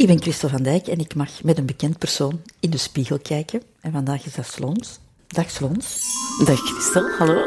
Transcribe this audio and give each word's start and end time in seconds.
Ik 0.00 0.06
ben 0.06 0.20
Christel 0.20 0.48
van 0.48 0.62
Dijk 0.62 0.86
en 0.86 0.98
ik 0.98 1.14
mag 1.14 1.42
met 1.42 1.58
een 1.58 1.66
bekend 1.66 1.98
persoon 1.98 2.42
in 2.60 2.70
de 2.70 2.76
spiegel 2.76 3.18
kijken. 3.18 3.62
En 3.80 3.92
vandaag 3.92 4.26
is 4.26 4.34
dat 4.34 4.46
Slons. 4.46 4.98
Dag 5.26 5.50
Slons. 5.50 5.98
Dag 6.44 6.58
Christel, 6.58 7.10
hallo. 7.18 7.44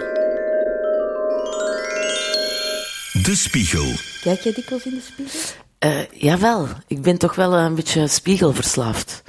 De 3.13 3.33
Spiegel. 3.35 3.85
Kijk 4.21 4.39
jij 4.39 4.53
dikwijls 4.53 4.85
in 4.85 4.91
de 4.91 5.01
spiegel? 5.01 5.39
Uh, 5.79 6.21
jawel, 6.21 6.67
ik 6.87 7.01
ben 7.01 7.17
toch 7.17 7.35
wel 7.35 7.53
een 7.53 7.75
beetje 7.75 8.07
spiegelverslaafd. 8.07 9.23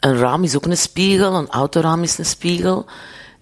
Een 0.00 0.16
raam 0.16 0.44
is 0.44 0.56
ook 0.56 0.66
een 0.66 0.76
spiegel, 0.76 1.34
een 1.34 1.48
autoraam 1.48 2.02
is 2.02 2.18
een 2.18 2.24
spiegel. 2.24 2.86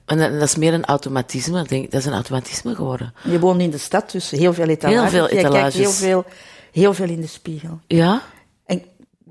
En 0.05 0.19
dat 0.19 0.49
is 0.49 0.57
meer 0.57 0.75
een 0.75 0.85
automatisme. 0.85 1.61
Ik 1.63 1.69
denk, 1.69 1.91
dat 1.91 2.01
is 2.01 2.07
een 2.07 2.13
automatisme 2.13 2.75
geworden. 2.75 3.15
Je 3.23 3.39
woont 3.39 3.61
in 3.61 3.71
de 3.71 3.79
stad, 3.79 4.11
dus 4.11 4.31
heel 4.31 4.53
veel 4.53 4.69
etalages. 4.69 5.13
Heel 5.13 5.27
veel 5.27 5.39
etalages. 5.39 5.61
kijkt 5.61 5.77
heel 5.77 5.91
veel, 5.91 6.25
heel 6.73 6.95
veel 6.95 7.09
in 7.09 7.21
de 7.21 7.27
spiegel. 7.27 7.81
Ja. 7.87 8.23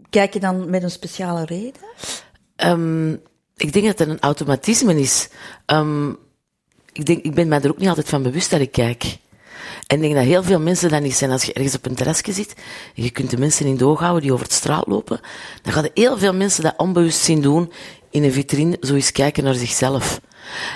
Kijk 0.10 0.34
je 0.34 0.40
dan 0.40 0.70
met 0.70 0.84
een 0.84 0.92
speciale 0.92 1.46
reden? 1.46 1.82
Um, 2.66 3.22
ik 3.56 3.74
denk 3.74 3.86
dat 3.86 4.00
het 4.00 4.10
een 4.10 4.20
automatisme 4.20 5.00
is. 5.00 5.30
Um, 5.66 6.18
ik, 6.92 7.06
denk, 7.06 7.24
ik 7.24 7.34
ben 7.34 7.48
mij 7.48 7.62
er 7.62 7.70
ook 7.70 7.78
niet 7.78 7.90
altijd 7.90 8.10
van 8.10 8.24
bewust 8.24 8.50
dat 8.50 8.60
ik 8.60 8.72
kijk. 8.72 9.18
En 9.88 9.96
ik 9.96 10.02
denk 10.02 10.16
dat 10.16 10.24
heel 10.24 10.44
veel 10.44 10.60
mensen 10.60 10.90
dat 10.90 11.02
niet 11.02 11.16
zijn. 11.16 11.32
Als 11.32 11.44
je 11.44 11.54
ergens 11.54 11.76
op 11.76 11.86
een 11.86 11.96
terrasje 11.96 12.34
zit, 12.34 12.54
en 12.96 13.04
je 13.04 13.10
kunt 13.10 13.30
de 13.30 13.38
mensen 13.38 13.66
in 13.66 13.78
de 13.78 13.86
oog 13.86 14.00
houden 14.00 14.22
die 14.22 14.34
over 14.34 14.46
het 14.46 14.54
straat 14.54 14.88
lopen, 14.88 15.20
dan 15.62 15.74
gaan 15.74 15.88
heel 15.94 16.18
veel 16.18 16.34
mensen 16.34 16.64
dat 16.64 16.74
onbewust 16.78 17.20
zien 17.20 17.42
doen 17.42 17.72
in 18.10 18.24
een 18.24 18.32
vitrine, 18.32 18.78
zo 18.82 18.94
eens 18.94 19.12
kijken 19.12 19.44
naar 19.44 19.54
zichzelf. 19.54 20.22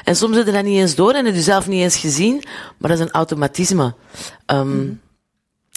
En 0.03 0.15
soms 0.15 0.37
je 0.37 0.43
dat 0.43 0.63
niet 0.63 0.79
eens 0.79 0.95
door 0.95 1.13
en 1.13 1.25
je 1.25 1.41
zelf 1.41 1.67
niet 1.67 1.81
eens 1.81 1.97
gezien, 1.97 2.43
maar 2.77 2.89
dat 2.89 2.99
is 2.99 3.05
een 3.05 3.11
automatisme. 3.11 3.95
Um, 4.45 5.01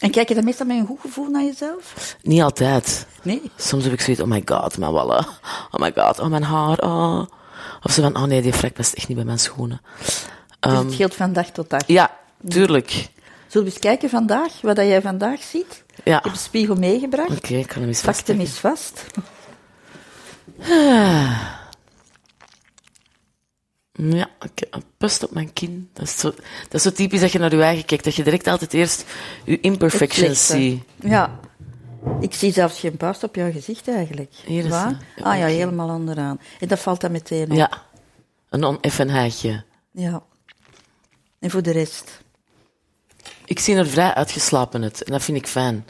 En 0.02 0.10
kijk 0.10 0.28
je 0.28 0.34
dan 0.34 0.44
meestal 0.44 0.66
met 0.66 0.76
een 0.76 0.86
goed 0.86 1.00
gevoel 1.00 1.28
naar 1.28 1.42
jezelf? 1.42 2.16
Niet 2.22 2.42
altijd. 2.42 3.06
Nee? 3.22 3.42
Soms 3.56 3.84
heb 3.84 3.92
ik 3.92 4.00
zoiets, 4.00 4.22
oh 4.22 4.28
my 4.28 4.42
god, 4.44 4.78
mijn 4.78 4.92
wallen. 4.92 5.26
Oh 5.70 5.80
my 5.80 5.92
god, 5.94 6.18
oh 6.18 6.26
mijn 6.26 6.42
haar, 6.42 6.78
oh. 6.78 7.22
Of 7.82 7.92
zo 7.92 8.02
van, 8.02 8.16
oh 8.16 8.22
nee, 8.22 8.42
die 8.42 8.52
frek 8.52 8.74
past 8.74 8.92
echt 8.92 9.08
niet 9.08 9.16
bij 9.16 9.26
mijn 9.26 9.38
schoenen. 9.38 9.80
Dus 10.60 10.72
het 10.72 10.94
geldt 10.94 11.14
van 11.14 11.32
dag 11.32 11.50
tot 11.50 11.70
dag? 11.70 11.86
Ja, 11.86 12.10
tuurlijk. 12.48 12.90
Zullen 13.46 13.66
we 13.66 13.72
eens 13.72 13.82
kijken 13.82 14.10
vandaag, 14.10 14.60
wat 14.60 14.76
jij 14.76 15.02
vandaag 15.02 15.42
ziet? 15.42 15.84
Ja. 16.04 16.18
Ik 16.18 16.24
heb 16.24 16.32
de 16.32 16.38
spiegel 16.38 16.74
meegebracht. 16.74 17.30
Oké, 17.30 17.38
okay, 17.38 17.58
ik 17.58 17.66
kan 17.66 17.78
hem 17.78 17.88
eens 17.88 18.00
Pak 18.00 18.16
hem 18.26 18.40
eens 18.40 18.58
vast. 18.58 19.04
Ja, 23.92 24.28
ik 24.40 24.66
een 24.70 24.82
pust 24.96 25.22
op 25.22 25.30
mijn 25.30 25.52
kin. 25.52 25.88
Dat 25.92 26.06
is, 26.06 26.18
zo, 26.18 26.30
dat 26.62 26.74
is 26.74 26.82
zo 26.82 26.92
typisch 26.92 27.20
dat 27.20 27.32
je 27.32 27.38
naar 27.38 27.54
je 27.54 27.62
eigen 27.62 27.84
kijkt, 27.84 28.04
dat 28.04 28.14
je 28.14 28.22
direct 28.22 28.46
altijd 28.46 28.74
eerst 28.74 29.04
je 29.44 29.60
imperfections 29.60 30.46
ziet. 30.46 30.82
Ja. 31.00 31.40
Ik 32.20 32.34
zie 32.34 32.52
zelfs 32.52 32.80
geen 32.80 32.96
past 32.96 33.22
op 33.22 33.34
jouw 33.34 33.52
gezicht 33.52 33.88
eigenlijk. 33.88 34.32
Hier 34.44 34.64
is 34.64 34.70
Waar? 34.70 34.98
Ah 35.22 35.38
ja, 35.38 35.46
helemaal 35.46 35.88
onderaan. 35.88 36.40
En 36.60 36.68
dat 36.68 36.78
valt 36.78 37.00
dan 37.00 37.12
meteen 37.12 37.50
op. 37.50 37.56
Ja, 37.56 37.70
een 38.48 38.64
oneffenheidje. 38.64 39.64
Ja. 39.90 40.22
En 41.38 41.50
voor 41.50 41.62
de 41.62 41.70
rest? 41.70 42.20
Ik 43.44 43.58
zie 43.58 43.76
er 43.76 43.86
vrij 43.86 44.14
uitgeslapen 44.14 44.82
uit. 44.82 45.02
En 45.02 45.12
dat 45.12 45.22
vind 45.22 45.36
ik 45.38 45.46
fijn. 45.46 45.86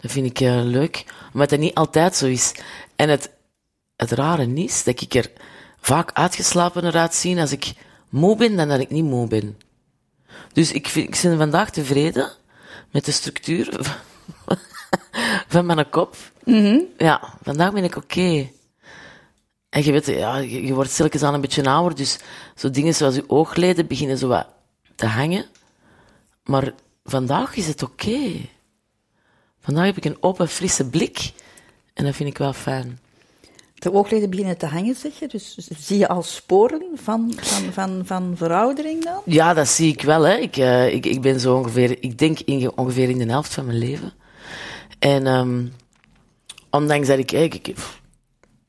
Dat 0.00 0.10
vind 0.10 0.26
ik 0.26 0.40
uh, 0.40 0.62
leuk. 0.64 1.04
Omdat 1.32 1.50
dat 1.50 1.58
niet 1.58 1.74
altijd 1.74 2.16
zo 2.16 2.26
is. 2.26 2.54
En 2.96 3.08
het, 3.08 3.30
het 3.96 4.10
rare 4.10 4.54
is 4.54 4.84
dat 4.84 5.00
ik 5.00 5.14
er 5.14 5.30
vaak 5.82 6.12
uitgeslapen 6.12 6.84
eruit 6.84 7.14
zien 7.14 7.38
als 7.38 7.52
ik 7.52 7.72
moe 8.08 8.36
ben 8.36 8.56
dan 8.56 8.68
dat 8.68 8.80
ik 8.80 8.90
niet 8.90 9.04
moe 9.04 9.28
ben. 9.28 9.58
Dus 10.52 10.72
ik, 10.72 10.88
vind, 10.88 11.14
ik 11.14 11.22
ben 11.22 11.38
vandaag 11.38 11.70
tevreden 11.70 12.30
met 12.90 13.04
de 13.04 13.12
structuur 13.12 13.96
van 15.52 15.66
mijn 15.66 15.88
kop. 15.90 16.16
Mm 16.44 16.84
Ja, 16.98 17.34
vandaag 17.42 17.72
ben 17.72 17.84
ik 17.84 17.96
oké. 17.96 18.50
En 19.68 19.84
je 19.84 19.92
weet, 19.92 20.06
ja, 20.06 20.36
je, 20.36 20.66
je 20.66 20.74
wordt 20.74 20.90
stilletjes 20.90 21.22
aan 21.22 21.34
een 21.34 21.40
beetje 21.40 21.64
ouder, 21.70 21.96
dus 21.96 22.18
zo 22.54 22.70
dingen 22.70 22.94
zoals 22.94 23.14
je 23.14 23.30
oogleden 23.30 23.86
beginnen 23.86 24.18
zo 24.18 24.28
wat 24.28 24.46
te 24.94 25.06
hangen. 25.06 25.46
Maar 26.44 26.72
vandaag 27.04 27.56
is 27.56 27.66
het 27.66 27.82
oké. 27.82 28.30
Vandaag 29.60 29.84
heb 29.84 29.96
ik 29.96 30.04
een 30.04 30.22
open, 30.22 30.48
frisse 30.48 30.88
blik 30.88 31.32
en 31.94 32.04
dat 32.04 32.14
vind 32.14 32.28
ik 32.28 32.38
wel 32.38 32.52
fijn. 32.52 32.98
De 33.82 33.92
oogleden 33.92 34.30
beginnen 34.30 34.58
te 34.58 34.66
hangen, 34.66 34.94
zeg 34.94 35.18
je? 35.18 35.28
Dus 35.28 35.56
zie 35.78 35.98
je 35.98 36.08
al 36.08 36.22
sporen 36.22 36.82
van, 36.94 37.32
van, 37.36 37.72
van, 37.72 38.02
van 38.04 38.32
veroudering 38.36 39.04
dan? 39.04 39.22
Ja, 39.24 39.54
dat 39.54 39.68
zie 39.68 39.92
ik 39.92 40.02
wel. 40.02 40.22
Hè. 40.22 40.36
Ik, 40.36 40.56
uh, 40.56 40.94
ik, 40.94 41.06
ik 41.06 41.20
ben 41.20 41.40
zo 41.40 41.56
ongeveer, 41.56 41.96
ik 42.00 42.18
denk 42.18 42.40
in, 42.40 42.76
ongeveer 42.76 43.08
in 43.08 43.18
de 43.18 43.24
helft 43.24 43.54
van 43.54 43.66
mijn 43.66 43.78
leven. 43.78 44.12
En 44.98 45.26
um, 45.26 45.72
ondanks 46.70 47.08
dat 47.08 47.18
ik, 47.18 47.32
ik, 47.32 47.54
ik, 47.54 47.74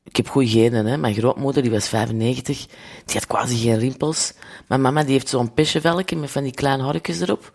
ik 0.04 0.16
heb 0.16 0.28
goede 0.28 0.48
genen. 0.48 0.86
Hè. 0.86 0.96
Mijn 0.96 1.14
grootmoeder, 1.14 1.62
die 1.62 1.70
was 1.70 1.88
95, 1.88 2.66
die 3.04 3.14
had 3.14 3.26
quasi 3.26 3.56
geen 3.56 3.78
rimpels. 3.78 4.32
Mijn 4.68 4.80
mama, 4.80 5.02
die 5.02 5.12
heeft 5.12 5.28
zo'n 5.28 5.54
pesjevelkje 5.54 6.16
met 6.16 6.30
van 6.30 6.42
die 6.42 6.54
kleine 6.54 6.82
horkjes 6.82 7.20
erop. 7.20 7.52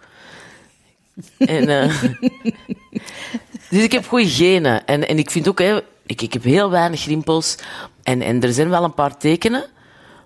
En, 1.37 1.69
uh, 1.69 2.03
dus 3.69 3.83
ik 3.83 3.91
heb 3.91 4.07
goede 4.07 4.29
genen. 4.29 4.85
En, 4.85 5.07
en 5.07 5.17
ik 5.17 5.31
vind 5.31 5.47
ook, 5.47 5.59
hè, 5.59 5.79
ik, 6.09 6.21
ik 6.21 6.33
heb 6.33 6.43
heel 6.43 6.69
weinig 6.69 7.05
rimpels. 7.05 7.55
En, 8.03 8.21
en 8.21 8.41
er 8.41 8.53
zijn 8.53 8.69
wel 8.69 8.83
een 8.83 8.93
paar 8.93 9.17
tekenen, 9.17 9.65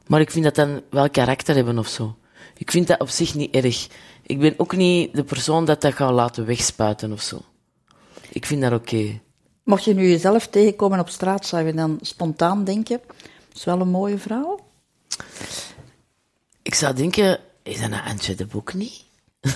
maar 0.07 0.21
ik 0.21 0.31
vind 0.31 0.43
dat 0.43 0.55
dan 0.55 0.81
wel 0.89 1.09
karakter 1.09 1.55
hebben 1.55 1.77
of 1.77 1.87
zo. 1.87 2.15
Ik 2.57 2.71
vind 2.71 2.87
dat 2.87 2.99
op 2.99 3.09
zich 3.09 3.35
niet 3.35 3.55
erg. 3.55 3.87
Ik 4.21 4.39
ben 4.39 4.53
ook 4.57 4.75
niet 4.75 5.15
de 5.15 5.23
persoon 5.23 5.65
dat 5.65 5.81
dat 5.81 5.93
gaat 5.93 6.11
laten 6.11 6.45
wegspuiten 6.45 7.11
of 7.11 7.21
zo. 7.21 7.41
Ik 8.29 8.45
vind 8.45 8.61
dat 8.61 8.71
oké. 8.71 8.95
Okay. 8.95 9.21
Mocht 9.63 9.83
je 9.83 9.93
nu 9.93 10.09
jezelf 10.09 10.47
tegenkomen 10.47 10.99
op 10.99 11.09
straat, 11.09 11.45
zou 11.45 11.65
je 11.65 11.73
dan 11.73 11.97
spontaan 12.01 12.63
denken: 12.63 13.01
is 13.53 13.63
wel 13.63 13.81
een 13.81 13.89
mooie 13.89 14.17
vrouw? 14.17 14.59
Ik 16.61 16.75
zou 16.75 16.95
denken: 16.95 17.39
is 17.63 17.79
dat 17.79 17.91
een 17.91 18.01
Antje 18.01 18.35
de 18.35 18.45
Boek 18.45 18.73
niet? 18.73 19.03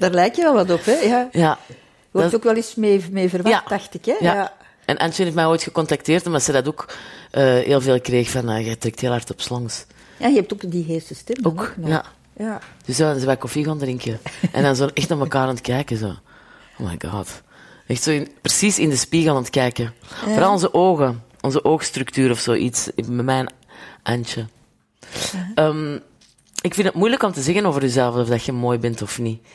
Daar 0.00 0.10
lijkt 0.10 0.36
je 0.36 0.42
wel 0.42 0.54
wat 0.54 0.70
op, 0.70 0.84
hè? 0.84 0.94
Ja. 0.94 1.28
ja 1.32 1.58
wordt 2.14 2.30
dat... 2.30 2.40
ook 2.40 2.46
wel 2.46 2.56
eens 2.56 2.74
mee, 2.74 3.04
mee 3.10 3.28
verwacht, 3.28 3.54
ja. 3.54 3.68
dacht 3.68 3.94
ik. 3.94 4.04
Hè? 4.04 4.16
Ja. 4.20 4.34
ja. 4.34 4.52
En 4.84 4.96
Antje 4.96 5.22
heeft 5.22 5.34
mij 5.34 5.46
ooit 5.46 5.62
gecontacteerd, 5.62 6.26
omdat 6.26 6.42
ze 6.42 6.52
dat 6.52 6.68
ook 6.68 6.86
uh, 7.32 7.42
heel 7.42 7.80
veel 7.80 8.00
kreeg 8.00 8.30
van, 8.30 8.50
uh, 8.50 8.66
jij 8.66 8.76
trekt 8.76 9.00
heel 9.00 9.10
hard 9.10 9.30
op 9.30 9.40
slongs. 9.40 9.86
Ja, 10.18 10.28
je 10.28 10.34
hebt 10.34 10.52
ook 10.52 10.70
die 10.70 10.84
heeste 10.84 11.14
stem. 11.14 11.36
Ook, 11.46 11.74
ook 11.80 11.88
ja. 11.88 12.04
ja. 12.36 12.60
Dus 12.84 12.96
dan 12.96 13.14
zijn 13.14 13.26
wij 13.26 13.36
koffie 13.36 13.64
gaan 13.64 13.78
drinken. 13.78 14.20
en 14.52 14.62
dan 14.62 14.76
zo 14.76 14.88
echt 14.94 15.08
naar 15.08 15.18
elkaar 15.18 15.42
aan 15.42 15.48
het 15.48 15.60
kijken, 15.60 15.96
zo. 15.96 16.14
Oh 16.78 16.86
my 16.86 16.98
god. 17.08 17.42
Echt 17.86 18.02
zo 18.02 18.10
in, 18.10 18.28
precies 18.40 18.78
in 18.78 18.88
de 18.88 18.96
spiegel 18.96 19.34
aan 19.34 19.42
het 19.42 19.50
kijken. 19.50 19.94
Ja. 20.08 20.32
Vooral 20.32 20.52
onze 20.52 20.74
ogen, 20.74 21.22
onze 21.40 21.64
oogstructuur 21.64 22.30
of 22.30 22.38
zoiets, 22.38 22.90
met 22.94 23.24
mijn 23.24 23.52
Antje. 24.02 24.46
Um, 25.54 26.00
ik 26.60 26.74
vind 26.74 26.86
het 26.86 26.96
moeilijk 26.96 27.22
om 27.22 27.32
te 27.32 27.42
zeggen 27.42 27.66
over 27.66 27.80
jezelf 27.80 28.16
of 28.16 28.28
dat 28.28 28.44
je 28.44 28.52
mooi 28.52 28.78
bent 28.78 29.02
of 29.02 29.18
niet. 29.18 29.46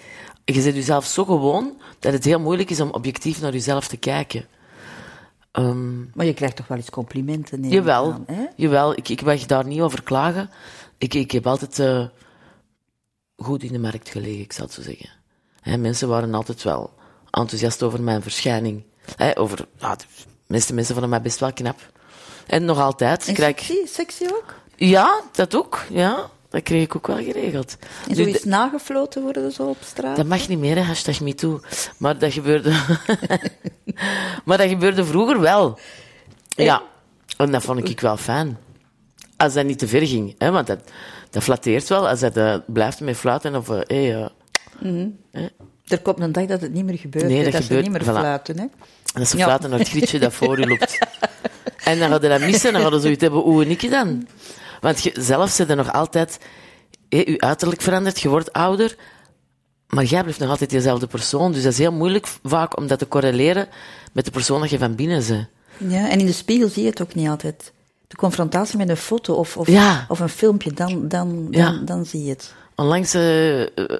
Je 0.53 0.61
zit 0.61 0.75
jezelf 0.75 1.05
zo 1.05 1.25
gewoon 1.25 1.81
dat 1.99 2.13
het 2.13 2.23
heel 2.23 2.39
moeilijk 2.39 2.69
is 2.69 2.79
om 2.79 2.89
objectief 2.89 3.41
naar 3.41 3.51
jezelf 3.51 3.87
te 3.87 3.97
kijken. 3.97 4.45
Um, 5.51 6.11
maar 6.13 6.25
je 6.25 6.33
krijgt 6.33 6.55
toch 6.55 6.67
wel 6.67 6.77
eens 6.77 6.89
complimenten? 6.89 7.59
Neem 7.59 7.71
jawel, 7.71 8.13
aan, 8.13 8.23
hè? 8.27 8.45
jawel 8.55 8.93
ik, 8.93 9.09
ik 9.09 9.21
mag 9.21 9.45
daar 9.45 9.65
niet 9.65 9.81
over 9.81 10.03
klagen. 10.03 10.49
Ik, 10.97 11.13
ik 11.13 11.31
heb 11.31 11.47
altijd 11.47 11.79
uh, 11.79 12.05
goed 13.35 13.63
in 13.63 13.71
de 13.71 13.79
markt 13.79 14.09
gelegen, 14.09 14.41
ik 14.41 14.53
zal 14.53 14.65
het 14.65 14.73
zo 14.73 14.81
zeggen. 14.81 15.09
Hè, 15.61 15.77
mensen 15.77 16.07
waren 16.07 16.33
altijd 16.33 16.63
wel 16.63 16.93
enthousiast 17.31 17.83
over 17.83 18.01
mijn 18.01 18.21
verschijning. 18.21 18.83
Hè, 19.15 19.37
over, 19.37 19.67
ja, 19.77 19.95
de 19.95 20.05
meeste 20.47 20.73
mensen 20.73 20.93
vonden 20.93 21.11
mij 21.11 21.21
best 21.21 21.39
wel 21.39 21.53
knap. 21.53 21.91
En 22.47 22.65
nog 22.65 22.79
altijd. 22.79 23.27
En 23.27 23.33
krijg... 23.33 23.59
sexy? 23.59 23.85
Sexy 23.85 24.25
ook? 24.25 24.55
Ja, 24.75 25.21
dat 25.31 25.55
ook, 25.55 25.85
ja. 25.89 26.29
Dat 26.49 26.63
kreeg 26.63 26.83
ik 26.83 26.95
ook 26.95 27.07
wel 27.07 27.23
geregeld. 27.23 27.77
En 28.09 28.15
zo 28.15 28.23
is 28.23 28.43
nagefloten 28.43 29.21
worden 29.21 29.51
zo 29.51 29.63
op 29.63 29.77
straat? 29.83 30.15
Dat 30.15 30.25
mag 30.25 30.47
niet 30.47 30.59
meer, 30.59 30.75
hè, 30.75 30.81
hashtag 30.81 31.21
MeToo. 31.21 31.59
Maar 31.97 32.17
dat 32.17 32.33
gebeurde... 32.33 32.69
maar 34.45 34.57
dat 34.57 34.69
gebeurde 34.69 35.05
vroeger 35.05 35.39
wel. 35.39 35.79
Ja. 36.49 36.81
En 37.37 37.51
dat 37.51 37.63
vond 37.63 37.89
ik 37.89 37.99
wel 37.99 38.17
fijn. 38.17 38.57
Als 39.37 39.53
dat 39.53 39.65
niet 39.65 39.79
te 39.79 39.87
ver 39.87 40.07
ging. 40.07 40.35
Hè, 40.37 40.51
want 40.51 40.67
dat, 40.67 40.79
dat 41.29 41.43
flatteert 41.43 41.87
wel. 41.87 42.09
Als 42.09 42.19
dat 42.19 42.37
uh, 42.37 42.55
blijft 42.65 42.99
met 42.99 43.17
fluiten 43.17 43.55
of... 43.55 43.69
Uh, 43.69 43.79
hey, 43.87 44.15
uh, 44.15 44.27
mm 44.79 45.17
-hmm. 45.31 45.49
Er 45.87 46.01
komt 46.01 46.19
een 46.19 46.31
dag 46.31 46.45
dat 46.45 46.61
het 46.61 46.73
niet 46.73 46.85
meer 46.85 46.97
gebeurt. 46.97 47.25
Nee, 47.25 47.43
dat, 47.43 47.51
dat 47.51 47.61
gebeurt, 47.61 47.85
ze 47.85 47.91
niet 47.91 47.99
meer 47.99 48.09
voilà. 48.09 48.19
fluiten. 48.19 48.57
Hè? 48.57 48.63
En 48.63 48.71
dat 49.13 49.27
ze 49.27 49.37
fluiten 49.37 49.69
naar 49.69 49.79
het 49.79 49.89
grietje 49.89 50.19
dat 50.19 50.33
voor 50.33 50.59
je 50.59 50.67
loopt. 50.67 50.97
en 51.83 51.99
dan 51.99 52.11
hadden 52.11 52.29
dat 52.29 52.39
missen 52.39 52.67
en 52.67 52.73
dan 52.73 52.81
hadden 52.81 52.99
ze 52.99 53.05
zoiets 53.05 53.21
hebben, 53.21 53.41
hoe 53.41 53.63
en 53.63 53.69
ik 53.69 53.89
dan? 53.89 54.27
Want 54.79 55.03
je, 55.03 55.11
zelf 55.19 55.49
zit 55.49 55.69
er 55.69 55.75
nog 55.75 55.93
altijd... 55.93 56.39
Je 57.09 57.35
uiterlijk 57.41 57.81
verandert, 57.81 58.19
je 58.19 58.29
wordt 58.29 58.53
ouder, 58.53 58.95
maar 59.87 60.03
jij 60.03 60.21
blijft 60.21 60.39
nog 60.39 60.49
altijd 60.49 60.69
dezelfde 60.69 61.07
persoon. 61.07 61.51
Dus 61.51 61.63
dat 61.63 61.71
is 61.71 61.77
heel 61.77 61.91
moeilijk 61.91 62.27
vaak 62.43 62.77
om 62.77 62.87
dat 62.87 62.99
te 62.99 63.07
correleren 63.07 63.67
met 64.13 64.25
de 64.25 64.31
persoon 64.31 64.61
dat 64.61 64.69
je 64.69 64.77
van 64.77 64.95
binnen 64.95 65.23
bent. 65.27 65.47
Ja, 65.91 66.09
en 66.09 66.19
in 66.19 66.25
de 66.25 66.31
spiegel 66.33 66.69
zie 66.69 66.83
je 66.83 66.89
het 66.89 67.01
ook 67.01 67.15
niet 67.15 67.27
altijd. 67.29 67.71
De 68.07 68.15
confrontatie 68.15 68.77
met 68.77 68.89
een 68.89 68.97
foto 68.97 69.33
of, 69.33 69.57
of, 69.57 69.67
ja. 69.67 70.05
of 70.07 70.19
een 70.19 70.29
filmpje, 70.29 70.71
dan, 70.73 71.07
dan, 71.07 71.07
dan, 71.07 71.47
Ja. 71.51 71.79
dan 71.85 72.05
zie 72.05 72.23
je 72.23 72.29
het. 72.29 72.53
onlangs 72.75 73.13
eh, 73.13 73.21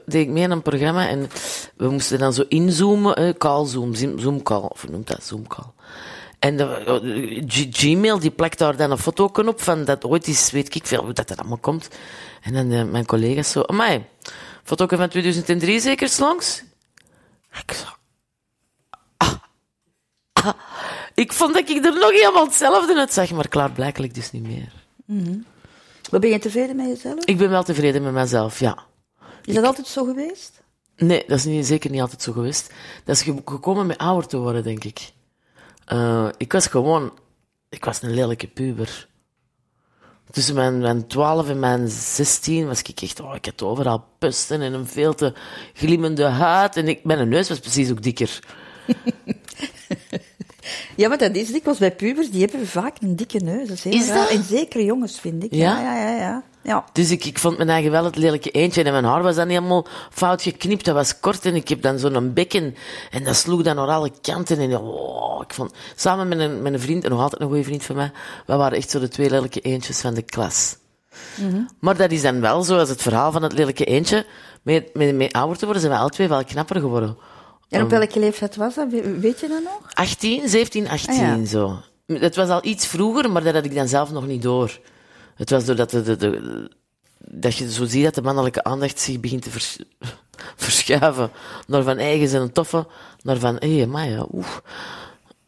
deed 0.06 0.22
ik 0.28 0.28
mee 0.30 0.44
aan 0.44 0.52
een 0.52 0.62
programma 0.62 1.08
en 1.08 1.30
we 1.78 1.90
moesten 1.90 2.20
dan 2.20 2.34
zo 2.34 2.44
inzoomen, 2.48 3.16
eh, 3.16 3.34
call 3.38 3.66
zoom, 3.68 3.96
Zoom- 3.96 4.44
call, 4.44 4.62
of 4.70 4.82
hoe 4.82 4.92
noemt 4.92 5.08
dat, 5.08 5.24
zoom 5.24 5.48
call. 5.48 5.66
En 6.40 6.58
de, 6.58 6.64
eh, 6.64 7.44
Gmail 7.72 8.20
die 8.20 8.32
plakt 8.32 8.58
daar 8.58 8.76
dan 8.78 8.92
een 8.92 8.98
foto 8.98 9.30
op 9.36 9.62
van 9.62 9.86
dat 9.86 10.06
ooit 10.06 10.28
is, 10.28 10.52
weet 10.52 10.76
ik 10.76 10.86
veel 10.86 11.04
hoe 11.04 11.14
dat 11.14 11.30
er 11.30 11.38
allemaal 11.38 11.58
komt. 11.58 11.88
En 12.42 12.54
dan 12.54 12.72
eh, 12.72 12.84
mijn 12.84 13.06
collega's 13.06 13.52
zo, 13.52 13.62
amai, 13.62 14.06
foto 14.64 14.88
van 14.88 15.10
2003 15.10 15.80
zeker 15.80 16.16
langs? 16.20 16.64
Ik 17.52 17.72
zo, 17.72 17.86
ah, 19.18 19.34
ah. 20.34 20.54
Ik 21.14 21.34
vond 21.34 21.54
dat 21.54 21.70
ik 21.70 21.86
er 21.86 21.94
nog 22.00 22.12
helemaal 22.12 22.46
hetzelfde 22.46 22.96
uitzag, 22.98 23.32
maar 23.32 23.48
klaarblijkelijk 23.48 24.14
dus 24.14 24.32
niet 24.32 24.44
meer. 24.48 24.72
Maar 26.12 26.20
ben 26.20 26.30
je 26.30 26.40
tevreden 26.40 26.76
met 26.76 26.88
jezelf? 26.88 27.26
Ik 27.26 27.38
ben 27.38 27.50
wel 27.50 27.64
tevreden 27.64 28.04
met 28.04 28.14
mezelf, 28.14 28.60
ja. 28.60 28.78
Is 29.46 29.54
dat 29.56 29.64
altijd 29.64 29.88
zo 29.88 30.04
geweest? 30.06 30.62
Nee, 30.98 31.24
dat 31.28 31.38
is 31.38 31.46
niet, 31.46 31.66
zeker 31.66 31.90
niet 31.92 32.02
altijd 32.02 32.22
zo 32.22 32.32
geweest. 32.32 32.74
Dat 33.04 33.16
is 33.16 33.22
ge- 33.22 33.42
gekomen 33.46 33.86
met 33.88 33.98
ouder 33.98 34.28
te 34.30 34.38
worden, 34.38 34.64
denk 34.64 34.84
ik. 34.84 35.12
Eh, 35.90 36.28
ik 36.38 36.52
was 36.52 36.68
gewoon... 36.68 37.14
Ik 37.70 37.86
was 37.86 38.02
een 38.02 38.14
lelijke 38.14 38.48
puber. 38.48 39.08
Tussen 40.32 40.56
mijn, 40.56 40.80
mijn 40.80 41.08
12 41.08 41.50
en 41.50 41.60
mijn 41.60 41.88
16 41.88 42.68
was 42.68 42.82
ik 42.82 43.02
echt... 43.02 43.20
Oh, 43.20 43.36
ik 43.36 43.46
had 43.46 43.62
overal 43.62 44.06
pusten 44.20 44.62
en 44.62 44.74
een 44.74 44.88
veel 44.88 45.16
te 45.16 45.34
glimmende 45.74 46.24
huid. 46.24 46.76
En 46.76 46.88
ik, 46.88 47.04
mijn 47.04 47.30
neus 47.30 47.50
was 47.50 47.60
precies 47.60 47.92
ook 47.92 48.04
dikker. 48.04 48.40
Ja, 50.96 51.08
maar 51.08 51.18
dat 51.18 51.36
is 51.36 51.52
dikwijls 51.52 51.80
bij 51.80 51.96
pubers, 51.96 52.32
die 52.32 52.42
hebben 52.42 52.68
vaak 52.68 52.98
een 53.02 53.16
dikke 53.16 53.38
neus. 53.38 53.68
Dat 53.68 53.78
is 53.78 53.84
heel 53.84 53.94
Is 53.94 54.08
raar. 54.08 54.18
dat? 54.18 54.30
En 54.30 54.44
zeker 54.44 54.84
jongens, 54.84 55.20
vind 55.20 55.44
ik. 55.44 55.54
Ja? 55.54 55.82
Ja, 55.82 55.96
ja, 55.96 56.10
ja. 56.10 56.18
ja. 56.18 56.44
Ja. 56.64 56.86
Dus 56.94 57.12
ik, 57.12 57.26
ik 57.26 57.40
vond 57.40 57.58
mijn 57.58 57.70
eigen 57.70 57.92
wel 57.92 58.04
het 58.04 58.16
lelijke 58.16 58.50
eentje. 58.52 58.84
En 58.84 58.92
mijn 58.92 59.04
haar 59.04 59.24
was 59.24 59.36
dan 59.36 59.48
helemaal 59.48 59.86
fout 60.12 60.42
geknipt. 60.42 60.86
Dat 60.86 60.96
was 60.96 61.20
kort 61.20 61.46
en 61.46 61.56
ik 61.56 61.68
heb 61.68 61.82
dan 61.82 62.00
zo'n 62.00 62.34
bekken. 62.34 62.76
En 63.12 63.24
dat 63.24 63.36
sloeg 63.36 63.62
dan 63.62 63.76
naar 63.76 63.88
alle 63.88 64.12
kanten. 64.22 64.60
En 64.60 64.78
oh, 64.78 65.42
ik 65.44 65.54
vond, 65.54 65.74
samen 65.96 66.28
met 66.28 66.40
een, 66.40 66.62
met 66.62 66.74
een 66.74 66.80
vriend, 66.80 67.04
en 67.04 67.10
nog 67.10 67.22
altijd 67.22 67.42
een 67.42 67.48
goede 67.48 67.64
vriend 67.64 67.84
van 67.84 67.96
mij, 67.96 68.12
wij 68.46 68.58
waren 68.58 68.78
echt 68.78 68.90
zo 68.90 69.00
de 69.00 69.08
twee 69.08 69.30
lelijke 69.30 69.60
eentjes 69.60 70.02
van 70.02 70.14
de 70.14 70.22
klas. 70.22 70.76
Maar 71.80 71.98
dat 71.98 72.12
is 72.12 72.22
dan 72.22 72.42
wel 72.42 72.64
zo, 72.64 72.78
als 72.78 72.90
het 72.90 73.02
verhaal 73.02 73.32
van 73.32 73.44
het 73.44 73.54
lelijke 73.54 73.86
eentje, 73.86 74.26
met, 74.62 74.90
met, 74.94 75.16
met 75.16 75.34
ouder 75.34 75.58
te 75.58 75.64
worden, 75.64 75.82
zijn 75.82 75.94
wij 75.94 76.02
alle 76.02 76.12
twee 76.12 76.28
wel 76.28 76.44
knapper 76.44 76.80
geworden. 76.80 77.18
En 77.70 77.84
op 77.84 77.90
welke 77.90 78.20
leeftijd 78.20 78.56
was 78.56 78.76
dat? 78.76 78.90
We- 78.92 79.20
Weet 79.20 79.40
je 79.40 79.48
dat 79.48 79.64
nog? 79.64 79.92
18, 79.94 80.50
17, 80.50 80.90
18, 80.90 81.10
Ah, 81.14 81.18
ja. 81.20 81.46
zo. 81.46 81.78
Het 82.08 82.36
was 82.36 82.50
al 82.50 82.60
iets 82.66 82.88
vroeger, 82.88 83.32
maar 83.32 83.44
dat 83.44 83.54
had 83.54 83.66
ik 83.66 83.76
dan 83.76 83.88
zelf 83.88 84.12
nog 84.12 84.28
niet 84.28 84.42
door. 84.42 84.80
Het 85.40 85.50
was 85.50 85.66
doordat 85.66 85.90
de, 85.90 86.02
de, 86.02 86.16
de- 86.18 86.72
dat 87.18 87.56
je 87.56 87.72
zo 87.72 87.86
ziet 87.86 88.04
dat 88.04 88.16
de 88.16 88.22
mannelijke 88.22 88.64
aandacht 88.64 89.00
zich 89.00 89.20
begint 89.20 89.42
te 89.42 89.50
vers- 89.50 89.78
verschuiven. 90.66 91.30
Naar 91.68 91.84
van 91.84 91.98
eigen 91.98 92.28
zijn 92.28 92.42
een 92.42 92.52
toffe, 92.52 92.88
naar 93.22 93.38
van, 93.38 93.56
hé, 93.60 93.78
hey, 93.78 93.88
maar 93.88 94.10
ja, 94.10 94.26
oef. 94.34 94.62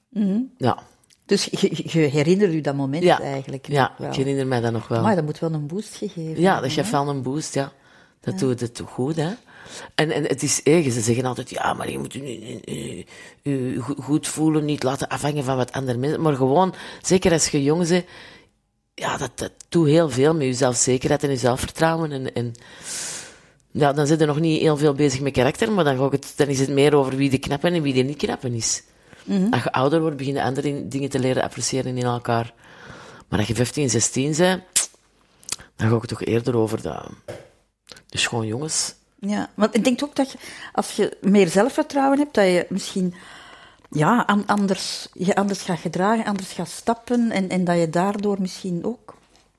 Mhm. 0.10 0.40
Ja, 0.58 0.78
Dus 1.26 1.46
je, 1.52 1.82
je 2.00 2.00
herinnert 2.00 2.54
u 2.54 2.62
dat 2.62 2.76
moment 2.76 3.04
ja, 3.04 3.20
eigenlijk 3.22 3.68
ja 3.68 3.94
wel. 3.98 4.10
ik 4.10 4.16
herinner 4.16 4.48
mij 4.48 4.60
dat 4.62 4.72
nog 4.72 4.88
wel. 4.88 5.02
Maar 5.02 5.16
dat 5.16 5.26
moet 5.26 5.40
wel 5.40 5.54
een 5.54 5.68
boost 5.68 5.96
gegeven 5.96 6.42
Ja, 6.42 6.62
dat 6.62 6.72
geeft 6.72 6.92
wel 6.92 7.10
een 7.10 7.22
boost, 7.22 7.54
ja. 7.54 7.72
Dat 8.20 8.40
doet 8.40 8.60
het 8.60 8.76
toch 8.76 8.90
goed, 8.90 9.16
hè. 9.16 9.30
En, 9.96 10.12
en 10.12 10.24
het 10.24 10.44
is 10.44 10.64
erg, 10.64 10.92
ze 10.92 11.02
zeggen 11.02 11.26
altijd, 11.26 11.50
ja, 11.50 11.74
maar 11.74 11.92
je 11.92 11.98
moet 12.00 12.14
je, 12.14 12.40
je, 12.66 13.06
je 13.42 13.76
go- 13.82 13.96
goed 14.02 14.28
voelen, 14.28 14.66
niet 14.66 14.84
laten 14.84 15.08
afhangen 15.08 15.44
van 15.44 15.56
wat 15.58 15.72
andere 15.72 15.98
mensen. 15.98 16.22
Maar 16.22 16.36
gewoon, 16.36 16.74
zeker 17.02 17.32
als 17.32 17.48
je 17.48 17.64
jong 17.64 17.88
bent, 17.88 18.06
ja, 18.94 19.18
dat, 19.18 19.32
dat 19.36 19.52
doet 19.70 19.88
heel 19.88 20.10
veel 20.10 20.34
met 20.34 20.46
je 20.46 20.54
zelfzekerheid 20.54 21.24
en 21.24 21.30
je 21.30 21.38
zelfvertrouwen. 21.38 22.12
En, 22.12 22.34
en 22.34 22.54
ja, 23.72 23.94
dan 23.94 24.08
zit 24.08 24.20
je 24.20 24.26
nog 24.26 24.40
niet 24.40 24.62
heel 24.62 24.78
veel 24.78 24.94
bezig 24.94 25.20
met 25.20 25.34
karakter, 25.34 25.72
maar 25.72 25.84
dan, 25.84 25.98
gaat 25.98 26.12
het, 26.12 26.34
dan 26.36 26.48
is 26.48 26.60
het 26.60 26.70
meer 26.70 26.96
over 26.96 27.16
wie 27.16 27.30
de 27.30 27.38
knappe 27.38 27.68
en 27.68 27.82
wie 27.82 27.94
de 27.94 28.02
niet 28.02 28.18
knappe 28.18 28.56
is. 28.56 28.84
Als 29.52 29.64
je 29.64 29.72
ouder 29.72 30.02
wordt, 30.02 30.18
begin 30.18 30.34
je 30.34 30.44
andere 30.44 30.88
dingen 30.88 31.10
te 31.10 31.20
leren 31.20 31.44
appreciëren 31.44 31.98
in 31.98 32.04
elkaar. 32.04 32.54
Maar 33.28 33.40
als 33.40 33.48
je 33.48 33.56
15, 33.56 33.90
16 33.90 34.36
bent, 34.38 34.90
dan 35.76 35.90
ga 35.90 35.96
ik 35.96 36.02
het 36.02 36.10
toch 36.10 36.24
eerder 36.24 36.58
over 36.58 36.82
dat. 36.82 37.10
Dus 38.10 38.28
gewoon 38.28 38.48
jongens. 38.48 38.94
Ja, 39.20 39.50
want 39.56 39.76
ik 39.76 39.84
denk 39.84 40.04
ook 40.04 40.16
dat 40.16 40.32
je, 40.32 40.38
als 40.74 40.92
je 40.92 41.18
meer 41.22 41.48
zelfvertrouwen 41.48 42.18
hebt, 42.18 42.34
dat 42.34 42.46
je 42.46 42.66
misschien 42.70 43.14
ja, 43.92 44.24
an- 44.28 44.46
anders, 44.46 45.08
je 45.14 45.36
anders 45.36 45.62
gaat 45.62 45.80
gedragen, 45.80 46.26
anders 46.26 46.52
gaat 46.52 46.70
stappen 46.70 47.32
en, 47.32 47.50
en 47.50 47.64
dat 47.64 47.78
je 47.80 47.90
daardoor 47.90 48.42
misschien 48.42 48.86
ook 48.86 49.14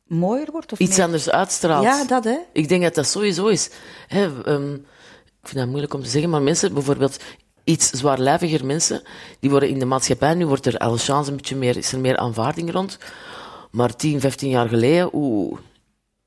mooier 0.07 0.51
wordt. 0.51 0.73
Of 0.73 0.79
Iets 0.79 0.97
meer- 0.97 1.05
anders 1.05 1.31
uitstraalt. 1.31 1.85
Ja, 1.85 2.05
dat 2.05 2.25
hè. 2.25 2.39
Ik 2.53 2.69
denk 2.69 2.83
dat 2.83 2.95
dat 2.95 3.07
sowieso 3.07 3.47
is. 3.47 3.71
Hè, 4.09 4.43
ehm, 4.45 4.75
ik 4.75 5.49
vind 5.49 5.59
dat 5.61 5.69
moeilijk 5.69 5.95
om 5.95 6.03
te 6.03 6.09
zeggen, 6.09 6.31
maar 6.31 6.43
mensen, 6.43 6.75
bijvoorbeeld 6.75 7.17
iets 7.65 7.91
zwaarlijviger 7.91 8.67
mensen, 8.67 9.03
die 9.41 9.51
worden 9.51 9.69
in 9.69 9.79
de 9.79 9.85
maatschappij, 9.85 10.35
nu 10.35 10.47
wordt 10.47 10.67
er 10.67 10.79
al 10.79 10.97
chance 10.97 11.31
een 11.31 11.37
beetje 11.37 11.57
meer, 11.57 11.77
is 11.77 11.93
er 11.93 12.01
meer 12.01 12.17
aanvaarding 12.17 12.73
rond. 12.73 12.99
Maar 13.71 13.97
10, 13.97 14.21
15 14.21 14.49
jaar 14.51 14.69
geleden, 14.69 15.09
oeh, 15.13 15.59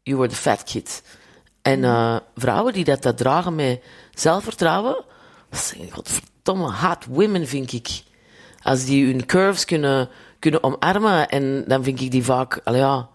you 0.04 0.18
were 0.18 0.30
the 0.30 0.36
fat 0.36 0.64
kid. 0.64 1.02
En 1.62 1.84
eh, 1.84 2.16
vrouwen 2.36 2.74
die 2.74 2.84
dat, 2.84 3.02
dat 3.02 3.18
dragen 3.18 3.56
met 3.56 3.82
zelfvertrouwen, 4.14 5.04
dat 5.50 5.60
zijn 5.60 5.92
godverdomme 5.92 6.34
hot 6.54 7.06
women, 7.06 7.48
vind 7.48 7.74
ik. 7.74 8.04
Als 8.62 8.86
die 8.86 9.06
hun 9.06 9.26
curves 9.26 9.66
kunnen, 9.66 10.10
kunnen 10.40 10.64
omarmen, 10.64 11.30
en 11.30 11.64
dan 11.68 11.84
vind 11.84 12.02
ik 12.02 12.12
die 12.12 12.24
vaak, 12.24 12.62
allee, 12.64 12.80
ja, 12.80 13.10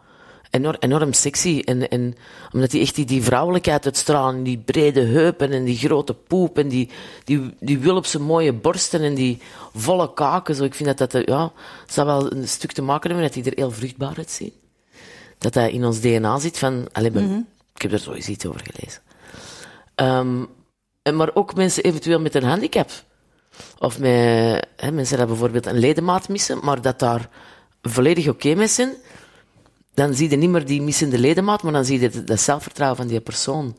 enorm, 0.51 0.77
enorm 0.79 1.13
sexy. 1.13 1.63
En, 1.65 1.89
en 1.89 2.17
omdat 2.53 2.71
die 2.71 2.81
echt 2.81 2.95
die, 2.95 3.05
die 3.05 3.23
vrouwelijkheid 3.23 3.85
uitstralen, 3.85 4.43
die 4.43 4.59
brede 4.59 5.01
heupen 5.01 5.53
en 5.53 5.65
die 5.65 5.77
grote 5.77 6.15
poep 6.15 6.59
en 6.59 6.69
die, 6.69 6.91
die, 7.25 7.55
die 7.61 7.79
wulpse 7.79 8.21
mooie 8.21 8.53
borsten 8.53 9.03
en 9.03 9.15
die 9.15 9.39
volle 9.75 10.13
kaken. 10.13 10.55
Zo. 10.55 10.65
Ik 10.65 10.75
vind 10.75 10.89
dat 10.89 10.99
dat, 10.99 11.15
eh, 11.15 11.27
ja, 11.27 11.53
dat 11.85 11.95
zou 11.95 12.07
wel 12.07 12.33
een 12.33 12.49
stuk 12.49 12.73
te 12.73 12.83
maken 12.83 13.11
hebben 13.11 13.27
dat 13.27 13.35
die 13.35 13.53
er 13.53 13.59
heel 13.59 13.71
vruchtbaar 13.71 14.15
uitzien. 14.17 14.53
Dat 15.39 15.53
dat 15.53 15.71
in 15.71 15.85
ons 15.85 16.01
DNA 16.01 16.39
zit 16.39 16.59
van, 16.59 16.87
allee, 16.93 17.11
ben- 17.11 17.31
ik 17.75 17.83
heb 17.83 17.93
er 17.93 17.99
sowieso 17.99 18.31
iets 18.31 18.47
over 18.47 18.61
gelezen. 18.73 19.03
Ehm, 19.95 20.45
en 21.03 21.17
maar 21.17 21.31
ook 21.35 21.55
mensen 21.55 21.83
eventueel 21.83 22.21
met 22.21 22.35
een 22.35 22.43
handicap. 22.43 22.91
Of 23.79 23.99
met 23.99 24.67
hè, 24.77 24.91
mensen 24.93 25.17
die 25.17 25.27
bijvoorbeeld 25.27 25.67
een 25.67 25.79
ledemaat 25.79 26.29
missen, 26.29 26.59
maar 26.63 26.81
dat 26.83 26.99
daar 26.99 27.29
volledig 27.83 28.29
oké 28.29 28.55
mee 28.55 28.67
zijn. 28.67 28.93
Dan 29.95 30.15
zie 30.15 30.31
je 30.31 30.37
niet 30.37 30.51
meer 30.51 30.67
die 30.67 30.83
missende 30.83 31.19
ledemaat, 31.19 31.63
maar 31.63 31.73
dan 31.73 31.85
zie 31.85 32.01
je 32.01 32.11
dat, 32.11 32.27
dat 32.27 32.41
zelfvertrouwen 32.41 32.99
van 32.99 33.07
die 33.07 33.21
persoon. 33.21 33.77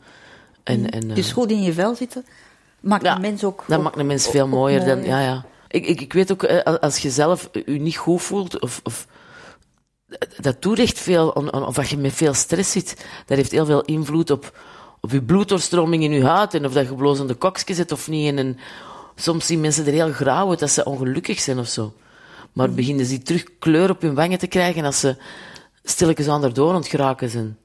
En, 0.62 0.90
en, 0.90 1.10
eh, 1.10 1.14
Dus 1.14 1.32
goed 1.32 1.50
in 1.50 1.62
je 1.62 1.72
vel 1.72 1.94
zitten, 1.94 2.24
maakt 2.80 3.02
ja, 3.02 3.14
een 3.14 3.20
mens 3.20 3.44
ook... 3.44 3.64
dat 3.66 3.78
ook- 3.78 3.84
maakt 3.84 3.98
een 3.98 4.06
mens 4.06 4.28
veel 4.28 4.48
mooier 4.48 4.84
dan... 4.84 5.04
Ja, 5.04 5.20
ja. 5.20 5.44
Ik, 5.68 5.86
ik, 5.86 6.00
ik 6.00 6.12
weet 6.12 6.32
ook, 6.32 6.42
eh, 6.42 6.74
als 6.80 6.98
je 6.98 7.10
zelf 7.10 7.48
je 7.52 7.62
niet 7.72 7.96
goed 7.96 8.22
voelt, 8.22 8.60
of, 8.60 8.80
of 8.82 9.06
dat 10.40 10.62
doet 10.62 10.78
echt 10.78 10.98
veel, 10.98 11.28
of 11.66 11.78
als 11.78 11.90
je 11.90 11.96
met 11.96 12.12
veel 12.12 12.34
stress 12.34 12.70
zit, 12.72 13.06
dat 13.26 13.36
heeft 13.36 13.50
heel 13.50 13.66
veel 13.66 13.82
invloed 13.82 14.30
op, 14.30 14.58
op 15.00 15.10
je 15.10 15.22
bloeddoorstroming 15.22 16.02
in 16.02 16.12
je 16.12 16.24
huid, 16.24 16.54
en 16.54 16.66
of 16.66 16.72
dat 16.72 16.88
je 16.88 16.94
blozende 16.94 17.34
kokjes 17.34 17.76
zit 17.76 17.92
of 17.92 18.08
niet. 18.08 18.28
En, 18.28 18.38
en 18.38 18.58
soms 19.14 19.46
zien 19.46 19.60
mensen 19.60 19.86
er 19.86 19.92
heel 19.92 20.12
grauw 20.12 20.50
uit, 20.50 20.58
dat 20.58 20.70
ze 20.70 20.84
ongelukkig 20.84 21.40
zijn 21.40 21.58
of 21.58 21.68
zo. 21.68 21.92
Maar 22.52 22.72
beginnen 22.72 23.06
ze 23.06 23.22
terug 23.22 23.44
kleur 23.58 23.90
op 23.90 24.00
hun 24.00 24.14
wangen 24.14 24.38
te 24.38 24.46
krijgen 24.46 24.84
als 24.84 25.00
ze 25.00 25.16
stilletjes 25.82 26.28
aan 26.28 26.44
erdoor 26.44 26.68
aan 26.68 26.80
het 26.80 26.88
geraken 26.88 27.30
zijn. 27.30 27.56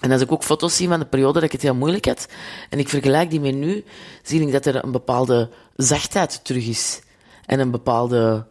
En 0.00 0.12
als 0.12 0.20
ik 0.20 0.32
ook 0.32 0.44
foto's 0.44 0.76
zie 0.76 0.88
van 0.88 0.98
de 0.98 1.06
periode 1.06 1.32
dat 1.32 1.42
ik 1.42 1.52
het 1.52 1.62
heel 1.62 1.74
moeilijk 1.74 2.04
had, 2.04 2.28
en 2.70 2.78
ik 2.78 2.88
vergelijk 2.88 3.30
die 3.30 3.40
met 3.40 3.54
nu, 3.54 3.84
zie 4.22 4.40
ik 4.40 4.52
dat 4.52 4.66
er 4.66 4.84
een 4.84 4.92
bepaalde 4.92 5.50
zachtheid 5.76 6.44
terug 6.44 6.66
is. 6.66 7.02
En 7.46 7.60
een 7.60 7.70
bepaalde, 7.70 8.46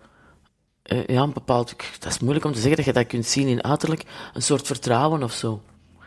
eh, 0.83 1.05
ja, 1.05 1.21
een 1.21 1.33
bepaald, 1.33 1.75
dat 1.99 2.11
is 2.11 2.19
moeilijk 2.19 2.45
om 2.45 2.53
te 2.53 2.59
zeggen 2.59 2.75
dat 2.75 2.85
je 2.85 2.93
dat 2.93 3.07
kunt 3.07 3.25
zien 3.25 3.47
in 3.47 3.63
uiterlijk, 3.63 4.03
een 4.33 4.41
soort 4.41 4.67
vertrouwen 4.67 5.23
of 5.23 5.33
zo. 5.33 5.61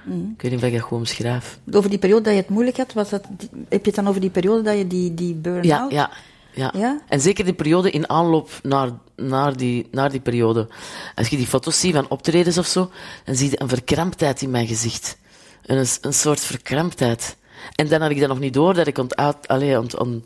Ik 0.06 0.42
weet 0.42 0.50
niet 0.50 0.60
of 0.62 0.66
ik 0.66 0.72
dat 0.72 0.82
gewoon 0.82 0.98
omschrijf. 0.98 1.58
Over 1.72 1.90
die 1.90 1.98
periode 1.98 2.22
dat 2.22 2.32
je 2.32 2.38
het 2.40 2.48
moeilijk 2.48 2.76
had, 2.76 2.92
was 2.92 3.08
dat, 3.08 3.24
die- 3.36 3.48
heb 3.68 3.80
je 3.80 3.86
het 3.86 3.94
dan 3.94 4.08
over 4.08 4.20
die 4.20 4.30
periode 4.30 4.62
dat 4.62 4.76
je 4.78 4.86
die, 4.86 5.14
die 5.14 5.34
burn-out... 5.34 5.90
ja, 5.92 6.10
ja, 6.54 6.72
Ja? 6.74 7.00
En 7.08 7.20
zeker 7.20 7.44
de 7.44 7.54
periode 7.54 7.90
in 7.90 8.08
aanloop 8.10 8.50
naar, 8.62 8.90
naar, 9.16 9.56
die, 9.56 9.88
naar 9.90 10.10
die 10.10 10.20
periode. 10.20 10.68
Als 11.14 11.28
je 11.28 11.36
die 11.36 11.46
foto's 11.46 11.80
ziet 11.80 11.94
van 11.94 12.08
optredens 12.08 12.58
of 12.58 12.66
zo, 12.66 12.90
dan 13.24 13.34
zie 13.34 13.50
je 13.50 13.60
een 13.60 13.68
verkramptheid 13.68 14.42
in 14.42 14.50
mijn 14.50 14.66
gezicht. 14.66 15.18
Een, 15.66 15.86
een 16.00 16.14
soort 16.14 16.40
verkramptheid. 16.40 17.36
En 17.74 17.88
dan 17.88 18.00
had 18.00 18.10
ik 18.10 18.20
dat 18.20 18.28
nog 18.28 18.38
niet 18.38 18.54
door 18.54 18.74
dat 18.74 18.86
ik 18.86 18.98
ont, 18.98 19.16
uit, 19.16 19.48
allee, 19.48 19.78
ont, 19.80 19.98
on- 19.98 20.24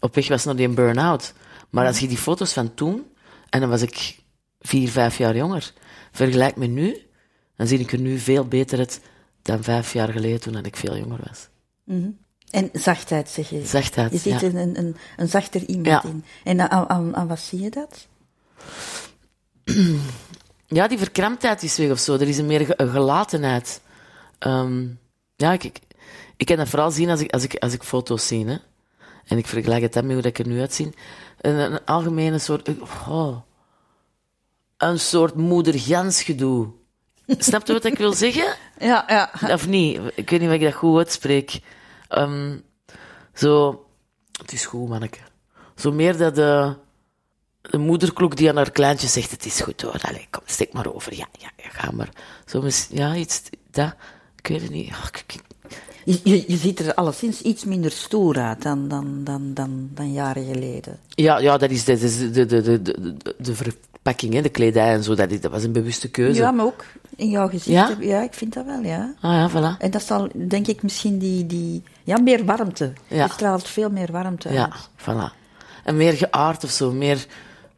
op 0.00 0.14
weg 0.14 0.28
was 0.28 0.44
naar 0.44 0.56
die 0.56 0.68
burn-out. 0.68 1.32
Maar 1.70 1.86
als 1.86 1.98
je 1.98 2.08
die 2.08 2.16
foto's 2.16 2.52
van 2.52 2.74
toen, 2.74 3.06
en 3.50 3.60
dan 3.60 3.68
was 3.68 3.82
ik 3.82 4.18
vier, 4.60 4.88
vijf 4.88 5.18
jaar 5.18 5.36
jonger, 5.36 5.72
vergelijk 6.12 6.56
met 6.56 6.70
nu, 6.70 6.96
dan 7.58 7.66
zie 7.66 7.78
ik 7.78 7.92
er 7.92 7.98
nu 8.00 8.18
veel 8.18 8.44
beter 8.44 8.78
uit 8.78 9.00
dan 9.42 9.62
vijf 9.62 9.92
jaar 9.92 10.08
geleden 10.08 10.40
toen 10.40 10.64
ik 10.64 10.76
veel 10.76 10.96
jonger 10.96 11.20
was. 11.26 11.48
En 12.50 12.70
zachtheid, 12.72 13.28
zeg 13.28 13.50
je. 13.50 13.66
Zachtheid, 13.66 14.12
Je 14.12 14.18
ziet 14.18 14.40
ja. 14.40 14.46
een, 14.46 14.78
een, 14.78 14.96
een, 15.16 15.28
zachter 15.28 15.64
iemand 15.66 15.86
Ja. 15.86 16.02
in. 16.04 16.24
En 16.44 16.70
aan, 16.70 16.88
aan, 16.88 17.16
aan 17.16 17.28
wat 17.28 17.38
zie 17.40 17.60
je 17.60 17.70
dat? 17.70 18.06
Ja, 20.70 20.88
die 20.88 20.98
verkramptheid 20.98 21.62
is 21.62 21.76
weg 21.76 21.90
of 21.90 21.98
zo. 21.98 22.14
Er 22.14 22.28
is 22.28 22.38
een 22.38 22.46
meer 22.46 22.80
een 22.80 22.90
gelatenheid. 22.90 23.80
Ehm, 24.38 24.86
ja, 25.36 25.52
ik, 25.52 25.64
ik, 25.64 25.80
Ik 26.36 26.46
kan 26.46 26.56
dat 26.56 26.68
vooral 26.68 26.90
zien 26.90 27.10
als 27.10 27.20
ik, 27.20 27.32
als 27.32 27.42
ik, 27.42 27.54
als 27.54 27.72
ik 27.72 27.82
foto's 27.82 28.26
zie, 28.26 28.46
hè. 28.46 28.56
En 29.24 29.38
ik 29.38 29.46
vergelijk 29.46 29.82
het 29.82 29.92
dan 29.92 30.04
met 30.06 30.12
hoe 30.12 30.22
dat 30.22 30.38
ik 30.38 30.46
er 30.46 30.52
nu 30.52 30.60
uitzie. 30.60 30.90
Een, 31.40 31.54
een 31.54 31.84
algemene 31.84 32.38
soort... 32.38 32.68
Oh, 33.08 33.36
een 34.76 35.00
soort 35.00 35.34
moeder-Jans 35.34 36.22
gedoe. 36.22 36.68
Snap 37.38 37.66
je 37.66 37.72
wat 37.72 37.84
ik 37.84 37.98
wil 37.98 38.12
zeggen? 38.12 38.54
Ja, 38.78 39.04
ja. 39.08 39.30
Of 39.54 39.66
niet? 39.66 40.00
Ik 40.14 40.30
weet 40.30 40.40
niet 40.40 40.48
of 40.48 40.54
ik 40.54 40.60
dat 40.60 40.74
goed 40.74 40.98
uitspreek. 40.98 41.60
Ehm, 42.08 42.56
zo... 43.34 43.82
Het 44.40 44.52
is 44.52 44.66
goed, 44.66 44.88
manneke. 44.88 45.18
Zo 45.76 45.92
meer 45.92 46.16
dat 46.16 46.34
de, 46.34 46.74
de 47.60 47.78
moederklok 47.78 48.36
die 48.36 48.48
aan 48.48 48.56
haar 48.56 48.70
kleintje 48.70 49.06
zegt, 49.08 49.30
het 49.30 49.44
is 49.46 49.60
goed 49.60 49.80
hoor, 49.82 50.00
Allee, 50.02 50.26
kom, 50.30 50.42
steek 50.46 50.72
maar 50.72 50.94
over. 50.94 51.14
Ja, 51.14 51.26
ja, 51.38 51.50
ja 51.56 51.68
ga 51.68 51.90
maar. 51.90 52.08
Zo, 52.46 52.68
ja, 52.90 53.14
iets, 53.14 53.42
dat... 53.70 53.94
Ik 54.36 54.46
weet 54.46 54.62
het 54.62 54.70
niet. 54.70 54.92
Ach, 54.92 55.08
ik- 55.08 55.34
ik- 55.34 55.47
Je, 56.08 56.20
je, 56.22 56.44
je 56.46 56.56
ziet 56.56 56.80
er 56.80 56.94
alleszins 56.94 57.42
iets 57.42 57.64
minder 57.64 57.90
stoer 57.90 58.38
uit 58.38 58.62
dan, 58.62 58.88
dan, 58.88 59.20
dan, 59.24 59.54
dan, 59.54 59.88
dan 59.94 60.12
jaren 60.12 60.44
geleden. 60.44 60.98
Ja, 61.08 61.38
ja, 61.38 61.56
dat 61.56 61.70
is 61.70 61.84
de, 61.84 62.30
de, 62.32 62.46
de, 62.46 62.62
de, 62.62 63.14
de, 63.38 63.54
verpakking, 63.54 64.34
hè, 64.34 64.42
de 64.42 64.48
kledij 64.48 64.92
en 64.92 65.02
zo. 65.02 65.14
Dat, 65.14 65.30
is, 65.30 65.40
dat 65.40 65.50
was 65.50 65.62
een 65.62 65.72
bewuste 65.72 66.10
keuze. 66.10 66.40
Ja, 66.40 66.50
maar 66.50 66.64
ook 66.64 66.84
in 67.16 67.28
jouw 67.28 67.48
gezicht. 67.48 67.68
Ja? 67.68 67.96
ja 68.00 68.22
ik 68.22 68.34
vind 68.34 68.54
dat 68.54 68.64
wel, 68.64 68.82
ja. 68.82 69.14
Ah 69.20 69.32
ja, 69.32 69.50
voilà. 69.50 69.80
En 69.80 69.90
dat 69.90 70.02
zal, 70.02 70.28
denk 70.48 70.66
ik, 70.66 70.82
misschien 70.82 71.18
die, 71.18 71.46
die 71.46 71.82
ja, 72.04 72.18
meer 72.18 72.44
warmte. 72.44 72.92
Ja. 73.08 73.24
Je 73.24 73.30
straalt 73.30 73.68
veel 73.68 73.90
meer 73.90 74.12
warmte 74.12 74.52
Ja, 74.52 74.62
uit. 74.72 74.88
voilà. 74.96 75.34
En 75.84 75.96
meer 75.96 76.12
geaard 76.12 76.64
of 76.64 76.70
zo, 76.70 76.92
meer, 76.92 77.26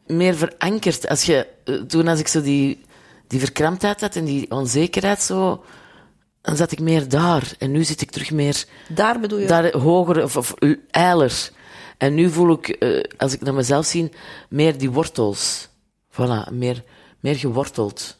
meer 0.07 0.35
verankerd. 0.35 1.07
Als 1.07 1.23
je, 1.23 1.47
eh, 1.63 1.75
toen 1.75 2.07
als 2.07 2.19
ik 2.19 2.27
zo 2.27 2.41
die, 2.41 2.81
die 3.27 3.39
verkramptheid 3.39 4.01
had 4.01 4.15
en 4.15 4.25
die 4.25 4.51
onzekerheid 4.51 5.21
zo, 5.21 5.63
dan 6.41 6.55
zat 6.55 6.71
ik 6.71 6.79
meer 6.79 7.09
daar. 7.09 7.53
En 7.57 7.71
nu 7.71 7.83
zit 7.83 8.01
ik 8.01 8.11
terug 8.11 8.31
meer 8.31 8.65
Daar 8.89 9.19
bedoel 9.19 9.39
je... 9.39 9.47
daar 9.47 9.77
hoger 9.77 10.23
of, 10.23 10.37
of 10.37 10.53
eiler. 10.91 11.51
En 11.97 12.13
nu 12.13 12.29
voel 12.29 12.51
ik, 12.51 12.67
eh, 12.69 13.03
als 13.17 13.33
ik 13.33 13.41
naar 13.41 13.53
mezelf 13.53 13.85
zie, 13.85 14.11
meer 14.49 14.77
die 14.77 14.91
wortels. 14.91 15.67
Voilà, 16.11 16.51
meer, 16.51 16.83
meer 17.19 17.35
geworteld. 17.35 18.17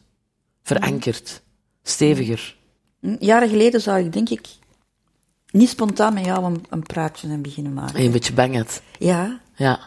Verankerd. 0.63 1.41
Steviger. 1.83 2.57
Hm, 2.99 3.15
Jaren 3.19 3.49
geleden 3.49 3.81
zou 3.81 3.99
ik, 3.99 4.13
denk 4.13 4.29
ik, 4.29 4.47
niet 5.51 5.69
spontaan 5.69 6.13
met 6.13 6.25
jou 6.25 6.43
een, 6.45 6.65
een 6.69 6.83
praatje 6.83 7.27
zijn 7.27 7.41
beginnen 7.41 7.73
maken. 7.73 7.95
En 7.95 8.05
een 8.05 8.11
beetje 8.11 8.33
bang 8.33 8.55
had. 8.55 8.81
Ja. 8.99 9.39
Ja. 9.55 9.79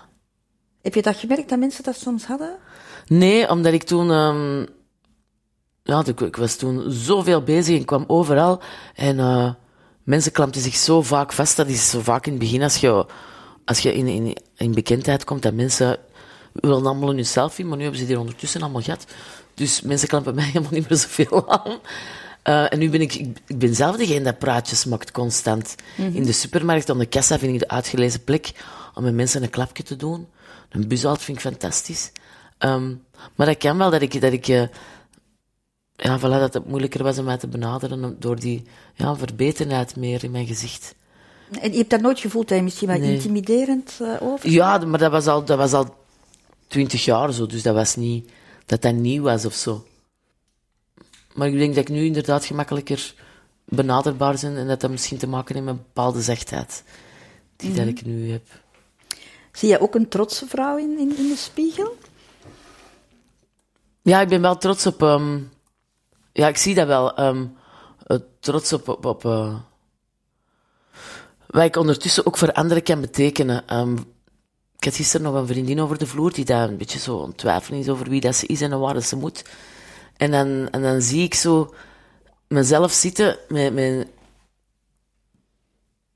Heb 0.82 0.94
je 0.94 1.02
dat 1.02 1.16
gemerkt, 1.16 1.48
dat 1.48 1.58
mensen 1.58 1.84
dat 1.84 1.96
soms 1.96 2.24
hadden? 2.24 2.56
Nee, 3.06 3.50
omdat 3.50 3.72
ik 3.72 3.82
toen... 3.82 4.10
ehm, 4.10 4.66
ja, 5.84 6.04
ik, 6.06 6.20
ik 6.20 6.36
was 6.36 6.56
toen 6.56 6.84
zoveel 6.90 7.42
bezig 7.42 7.78
en 7.78 7.84
kwam 7.84 8.04
overal. 8.06 8.60
En 8.94 9.18
eh, 9.18 9.50
mensen 10.02 10.32
klampten 10.32 10.60
zich 10.60 10.74
zo 10.74 11.02
vaak 11.02 11.32
vast. 11.32 11.56
Dat 11.56 11.68
is 11.68 11.90
zo 11.90 12.00
vaak 12.00 12.26
in 12.26 12.32
het 12.32 12.40
begin, 12.40 12.62
als 12.62 12.76
je, 12.76 13.06
als 13.64 13.78
je 13.78 13.94
in, 13.94 14.06
in, 14.06 14.36
in 14.56 14.74
bekendheid 14.74 15.24
komt, 15.24 15.42
dat 15.42 15.54
mensen 15.54 15.98
willen 16.52 16.86
allemaal 16.86 17.10
een 17.10 17.26
selfie, 17.26 17.64
maar 17.64 17.76
nu 17.76 17.82
hebben 17.82 18.00
ze 18.00 18.06
die 18.06 18.18
ondertussen 18.18 18.62
allemaal 18.62 18.82
gehad. 18.82 19.04
Dus 19.54 19.82
mensen 19.82 20.08
klampen 20.08 20.34
mij 20.34 20.44
helemaal 20.52 20.72
niet 20.72 20.88
meer 20.88 20.98
zoveel 20.98 21.50
aan. 21.50 21.78
Eh, 22.42 22.72
en 22.72 22.78
nu 22.78 22.90
ben 22.90 23.00
ik, 23.00 23.14
ik, 23.46 23.58
ben 23.58 23.74
zelf 23.74 23.96
degene 23.96 24.24
dat 24.24 24.38
praatjes 24.38 24.84
maakt, 24.84 25.10
constant. 25.10 25.74
In 25.96 26.24
de 26.24 26.32
supermarkt, 26.32 26.90
aan 26.90 26.98
de 26.98 27.06
kassa, 27.06 27.38
vind 27.38 27.54
ik 27.54 27.60
de 27.60 27.68
uitgelezen 27.68 28.24
plek 28.24 28.52
om 28.94 29.02
met 29.02 29.14
mensen 29.14 29.42
een 29.42 29.50
klapje 29.50 29.82
te 29.82 29.96
doen. 29.96 30.26
Een 30.68 30.88
bushaalt 30.88 31.22
vind 31.22 31.36
ik 31.36 31.42
fantastisch. 31.42 32.12
Ehm, 32.58 32.94
maar 33.34 33.46
dat 33.46 33.56
kan 33.56 33.78
wel, 33.78 33.90
dat 33.90 34.02
ik, 34.02 34.20
dat 34.20 34.32
ik 34.32 34.48
eh, 34.48 34.62
ja, 35.96 36.18
voilà, 36.18 36.22
dat 36.22 36.54
het 36.54 36.66
moeilijker 36.68 37.02
was 37.02 37.18
om 37.18 37.24
mij 37.24 37.36
te 37.36 37.46
benaderen 37.48 38.16
door 38.18 38.40
die 38.40 38.62
ja, 38.94 39.16
verbetenheid 39.16 39.96
meer 39.96 40.24
in 40.24 40.30
mijn 40.30 40.46
gezicht. 40.46 40.94
En 41.60 41.70
je 41.72 41.76
hebt 41.78 41.90
dat 41.90 42.00
nooit 42.00 42.20
gevoeld 42.20 42.48
dat 42.48 42.58
je 42.58 42.64
misschien 42.64 42.88
wel 42.88 42.98
Nee. 42.98 43.14
intimiderend 43.14 43.98
eh, 44.00 44.16
over? 44.22 44.50
Ja, 44.50 44.78
maar 44.78 44.98
dat 44.98 45.10
was 45.10 45.26
al, 45.26 45.44
dat 45.44 45.58
was 45.58 45.72
al 45.72 45.94
twintig 46.66 47.04
jaar 47.04 47.32
zo, 47.32 47.46
dus 47.46 47.62
dat 47.62 47.74
was 47.74 47.96
niet, 47.96 48.30
dat 48.66 48.82
dat 48.82 48.94
nieuw 48.94 49.22
was 49.22 49.44
of 49.44 49.54
zo. 49.54 49.86
Maar 51.34 51.48
ik 51.48 51.58
denk 51.58 51.74
dat 51.74 51.88
ik 51.88 51.94
nu 51.94 52.04
inderdaad 52.04 52.44
gemakkelijker 52.44 53.14
benaderbaar 53.64 54.38
ben 54.40 54.56
en 54.56 54.66
dat 54.66 54.80
dat 54.80 54.90
misschien 54.90 55.18
te 55.18 55.26
maken 55.26 55.54
heeft 55.54 55.66
met 55.66 55.74
een 55.76 55.82
bepaalde 55.86 56.22
zachtheid 56.22 56.82
die 57.56 57.72
dat 57.72 57.86
ik 57.86 58.04
nu 58.04 58.30
heb. 58.30 58.42
Zie 59.52 59.68
je 59.68 59.80
ook 59.80 59.94
een 59.94 60.08
trotse 60.08 60.46
vrouw 60.46 60.76
in, 60.78 60.98
in, 60.98 61.16
in 61.16 61.28
de 61.28 61.36
spiegel? 61.36 61.96
Ja, 64.02 64.20
ik 64.20 64.28
ben 64.28 64.40
wel 64.40 64.56
trots 64.56 64.86
op. 64.86 65.02
ehm, 65.02 65.38
ja, 66.34 66.48
ik 66.48 66.56
zie 66.56 66.74
dat 66.74 66.86
wel. 66.86 67.14
ehm, 67.16 67.46
eh, 68.06 68.18
trots 68.40 68.72
op. 68.72 68.88
op, 68.88 69.04
op 69.04 69.24
eh, 69.24 69.54
wat 71.46 71.64
ik 71.64 71.76
ondertussen 71.76 72.26
ook 72.26 72.36
voor 72.36 72.52
anderen 72.52 72.82
kan 72.82 73.00
betekenen. 73.00 73.66
Ehm, 73.66 73.96
ik 74.78 74.84
had 74.84 74.96
gisteren 74.96 75.26
nog 75.26 75.34
een 75.34 75.46
vriendin 75.46 75.80
over 75.80 75.98
de 75.98 76.06
vloer 76.06 76.32
die 76.32 76.44
daar 76.44 76.68
een 76.68 76.76
beetje 76.76 76.98
zo 76.98 77.32
twijfelen 77.36 77.78
is 77.78 77.88
over 77.88 78.08
wie 78.08 78.20
dat 78.20 78.34
ze 78.36 78.46
is 78.46 78.60
en 78.60 78.78
waar 78.80 78.94
dat 78.94 79.04
ze 79.04 79.16
moet. 79.16 79.44
En 80.16 80.30
dan, 80.30 80.68
en 80.70 80.82
dan 80.82 81.02
zie 81.02 81.22
ik 81.22 81.34
zo 81.34 81.74
mezelf 82.48 82.92
zitten 82.92 83.38
met, 83.48 83.74
met, 83.74 84.08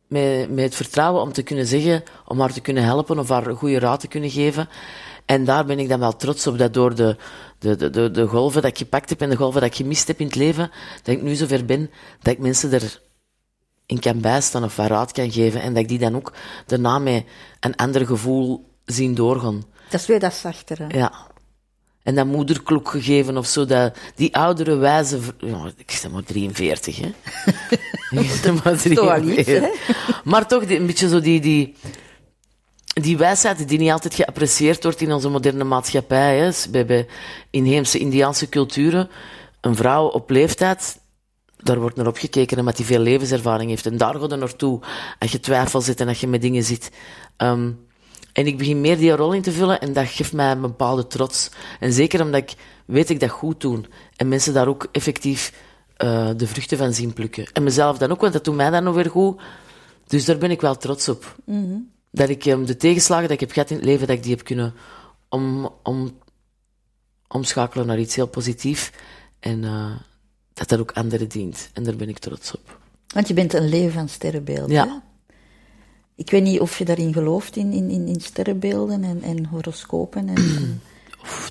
met, 0.07 0.51
met 0.51 0.65
het 0.65 0.75
vertrouwen 0.75 1.23
om 1.23 1.33
te 1.33 1.43
kunnen 1.43 1.67
zeggen, 1.67 2.03
om 2.27 2.41
haar 2.41 2.53
te 2.53 2.61
kunnen 2.61 2.83
helpen 2.83 3.19
of 3.19 3.29
haar 3.29 3.47
een 3.47 3.57
goede 3.57 3.79
raad 3.79 4.01
te 4.01 4.09
kunnen 4.09 4.31
geven. 4.31 4.69
En 5.25 5.45
daar 5.45 5.65
ben 5.67 5.79
ik 5.79 5.89
dan 5.89 6.01
wel 6.01 6.17
trots 6.17 6.47
op, 6.47 6.59
dat 6.59 6.75
door 6.75 6.95
de, 6.95 7.17
de, 7.59 7.77
de, 7.77 7.91
de, 7.91 8.11
de 8.11 8.27
golven 8.27 8.63
dat 8.63 8.71
ik 8.71 8.79
gepakt 8.79 9.09
heb 9.09 9.21
en 9.21 9.31
de 9.31 9.37
golven 9.37 9.61
dat 9.61 9.71
ik 9.71 9.77
gemist 9.77 10.07
heb 10.07 10.21
in 10.21 10.27
het 10.27 10.35
leven, 10.35 10.71
dat 11.03 11.15
ik 11.15 11.23
nu 11.23 11.35
zover 11.35 11.65
ben 11.65 11.91
dat 12.23 12.33
ik 12.33 12.39
mensen 12.39 12.73
erin 12.73 14.01
kan 14.01 14.21
bijstaan 14.21 14.65
of 14.65 14.77
raad 14.77 15.13
kan 15.13 15.31
geven 15.31 15.61
en 15.61 15.75
dat 15.75 15.83
ik 15.83 15.89
die 15.89 15.99
dan 15.99 16.17
ook 16.17 16.33
daarna 16.67 16.99
met 16.99 17.25
een 17.61 17.77
ander 17.77 18.07
gevoel 18.07 18.69
zien 18.85 19.15
doorgaan. 19.15 19.65
Dat 19.91 20.01
is 20.01 20.07
weer 20.07 20.21
dat 20.21 20.35
zachtere. 20.35 20.85
Ja. 20.89 21.27
En 22.03 22.15
dat 22.15 22.27
moederklok 22.27 22.89
gegeven 22.89 23.37
of 23.37 23.47
zo, 23.47 23.65
dat, 23.65 23.97
die 24.15 24.37
oudere 24.37 24.77
wijze... 24.77 25.19
Ja, 25.39 25.73
ik 25.77 25.99
ben 26.03 26.11
maar 26.11 26.23
43, 26.23 26.97
hè. 27.01 27.07
ik 28.21 28.41
ben 28.43 28.55
maar 28.65 28.83
toch 28.83 28.95
wel 28.95 29.23
iets, 29.23 29.45
43. 29.45 30.25
Maar 30.25 30.47
toch, 30.47 30.67
die, 30.67 30.79
een 30.79 30.87
beetje 30.87 31.09
zo 31.09 31.21
die, 31.21 31.41
die, 31.41 31.75
die 33.03 33.17
wijsheid 33.17 33.69
die 33.69 33.79
niet 33.79 33.91
altijd 33.91 34.15
geapprecieerd 34.15 34.83
wordt 34.83 35.01
in 35.01 35.13
onze 35.13 35.29
moderne 35.29 35.65
maatschappij. 35.65 36.39
Hè. 36.39 36.85
Bij, 36.85 37.07
inheemse 37.51 37.99
Indiaanse 37.99 38.49
culturen, 38.49 39.09
een 39.61 39.77
vrouw 39.77 40.07
op 40.07 40.31
leeftijd, 40.31 40.99
daar 41.57 41.81
wordt 41.81 41.97
naar 41.97 42.07
opgekeken 42.07 42.59
omdat 42.59 42.77
die 42.77 42.87
veel 42.87 42.99
levenservaring 42.99 43.71
heeft. 43.71 43.87
En 43.87 43.97
daar 43.97 44.15
gaat 44.15 44.33
er 44.33 44.39
naartoe 44.39 44.81
als 45.19 45.33
je 45.33 45.41
twijfel 45.41 45.81
zit 45.81 46.01
en 46.01 46.09
als 46.09 46.21
je 46.21 46.27
met 46.27 46.43
dingen 46.43 46.63
zit. 46.63 46.91
Ehm, 47.37 47.71
en 48.33 48.47
ik 48.47 48.59
begin 48.59 48.81
meer 48.81 48.97
die 48.97 49.11
rol 49.11 49.33
in 49.33 49.43
te 49.43 49.53
vullen 49.53 49.81
en 49.81 49.93
dat 49.93 50.07
geeft 50.09 50.33
mij 50.33 50.51
een 50.51 50.61
bepaalde 50.61 51.07
trots. 51.07 51.51
En 51.81 51.93
zeker 51.93 52.23
omdat 52.23 52.41
ik 52.41 52.55
weet 52.85 53.03
dat 53.03 53.11
ik 53.11 53.21
dat 53.21 53.31
goed 53.31 53.61
doe. 53.61 53.81
En 54.17 54.29
mensen 54.29 54.55
daar 54.55 54.69
ook 54.69 54.89
effectief 54.93 55.53
eh, 55.97 56.31
de 56.37 56.47
vruchten 56.47 56.79
van 56.79 56.93
zien 56.93 57.13
plukken. 57.13 57.47
En 57.53 57.63
mezelf 57.63 57.99
dan 57.99 58.11
ook, 58.11 58.21
want 58.21 58.33
dat 58.33 58.45
doet 58.45 58.55
mij 58.55 58.71
dan 58.71 58.85
nog 58.85 58.95
weer 58.95 59.11
goed. 59.11 59.41
Dus 60.07 60.25
daar 60.25 60.39
ben 60.39 60.51
ik 60.51 60.61
wel 60.61 60.77
trots 60.77 61.09
op. 61.09 61.37
Dat 62.19 62.29
ik 62.29 62.47
ehm, 62.47 62.65
de 62.65 62.77
tegenslagen 62.77 63.23
dat 63.23 63.33
ik 63.33 63.41
heb 63.41 63.51
gehad 63.51 63.71
in 63.71 63.77
het 63.77 63.85
leven, 63.85 64.07
dat 64.07 64.17
ik 64.17 64.23
die 64.23 64.35
heb 64.35 64.45
kunnen 64.45 64.75
om, 65.29 65.73
om, 65.83 66.19
omschakelen 67.29 67.87
naar 67.87 67.99
iets 67.99 68.15
heel 68.15 68.27
positiefs. 68.27 68.91
En 69.41 69.65
eh, 69.65 69.91
dat 70.55 70.69
dat 70.69 70.81
ook 70.81 70.93
anderen 70.93 71.29
dient. 71.29 71.71
En 71.73 71.83
daar 71.83 71.97
ben 71.97 72.09
ik 72.09 72.19
trots 72.19 72.55
op. 72.55 72.79
Want 73.15 73.29
je 73.29 73.35
bent 73.35 73.55
een 73.55 73.69
leven 73.69 73.93
van 73.93 74.09
sterrenbeelden. 74.09 74.71
Ja. 74.71 74.87
hè? 74.87 74.95
Ik 76.15 76.31
weet 76.31 76.43
niet 76.43 76.61
of 76.61 76.79
je 76.79 76.85
daarin 76.85 77.13
gelooft, 77.13 77.57
in, 77.57 77.73
in, 77.73 77.91
in, 77.91 78.07
in 78.07 78.21
sterrenbeelden 78.21 79.05
en, 79.05 79.23
en 79.23 79.47
horoscopen. 79.47 80.29
En, 80.29 80.37
en- 80.57 80.83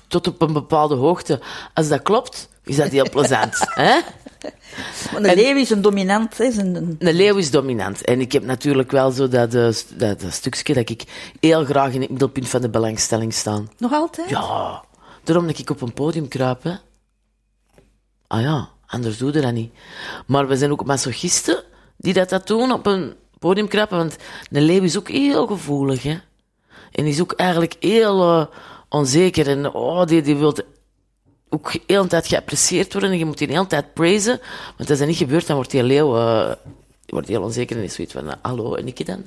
Tot 0.06 0.26
op 0.26 0.42
een 0.42 0.52
bepaalde 0.52 0.94
hoogte. 0.94 1.40
Als 1.74 1.88
dat 1.88 2.02
klopt, 2.02 2.48
is 2.64 2.76
dat 2.76 2.88
heel 2.90 3.10
plezant. 3.10 3.54
hè? 3.84 4.00
Maar 5.12 5.22
een 5.24 5.34
leeuw 5.36 5.56
is 5.56 5.70
een 5.70 5.82
dominant, 5.82 6.38
hè? 6.38 6.44
een, 6.44 6.74
een- 6.74 6.96
Een 6.98 7.14
leeuw 7.14 7.36
is 7.36 7.50
dominant. 7.50 8.04
En 8.04 8.20
ik 8.20 8.32
heb 8.32 8.44
natuurlijk 8.44 8.90
wel 8.90 9.10
zo 9.10 9.28
dat, 9.28 9.54
eh, 9.54 9.68
dat, 9.96 10.20
dat 10.20 10.32
stukje 10.32 10.74
dat 10.74 10.88
ik 10.90 11.02
heel 11.40 11.64
graag 11.64 11.92
in 11.92 12.00
het 12.00 12.10
middelpunt 12.10 12.48
van 12.48 12.60
de 12.60 12.68
belangstelling 12.70 13.34
sta. 13.34 13.62
Nog 13.78 13.92
altijd? 13.92 14.30
Ja, 14.30 14.84
daarom 15.24 15.46
dat 15.46 15.58
ik 15.58 15.70
op 15.70 15.80
een 15.80 15.92
podium 15.92 16.28
kruip, 16.28 16.62
hè. 16.62 16.72
Ah 18.26 18.40
ja, 18.42 18.68
anders 18.86 19.18
doe 19.18 19.32
je 19.32 19.40
dat 19.40 19.52
niet. 19.52 19.72
Maar 20.26 20.48
we 20.48 20.56
zijn 20.56 20.70
ook 20.72 20.84
masochisten 20.84 21.62
die 21.96 22.12
dat, 22.12 22.28
dat 22.28 22.46
doen, 22.46 22.72
op 22.72 22.86
een 22.86 23.14
podium 23.38 23.68
kruipen, 23.68 23.96
want 23.96 24.16
een 24.50 24.62
leeuw 24.62 24.82
is 24.82 24.96
ook 24.98 25.08
heel 25.08 25.46
gevoelig, 25.46 26.02
hè. 26.02 26.16
En 26.92 27.06
is 27.06 27.20
ook 27.20 27.32
eigenlijk 27.32 27.76
heel 27.80 28.22
eh, 28.22 28.46
onzeker 28.88 29.48
en 29.48 29.72
oh, 29.74 30.06
die, 30.06 30.22
die 30.22 30.36
wil 30.36 30.54
ook 31.50 31.72
de 31.72 31.80
hele 31.86 32.06
tijd 32.06 32.26
geapprecieerd 32.26 32.92
worden 32.92 33.10
en 33.10 33.18
je 33.18 33.24
moet 33.24 33.38
die 33.38 33.46
de 33.46 33.52
hele 33.52 33.66
tijd 33.66 33.92
praisen, 33.94 34.40
want 34.76 34.90
als 34.90 34.98
dat 34.98 35.08
niet 35.08 35.16
gebeurt, 35.16 35.46
dan 35.46 35.56
wordt 35.56 35.70
die 35.70 35.82
leeuw 35.82 36.16
eh, 36.16 36.46
die 37.04 37.14
wordt 37.14 37.28
heel 37.28 37.42
onzeker 37.42 37.76
en 37.76 37.82
is 37.82 37.94
zoiets 37.94 38.12
van, 38.12 38.28
eh, 38.30 38.34
hallo, 38.42 38.74
en 38.74 38.86
ik 38.86 39.06
dan? 39.06 39.24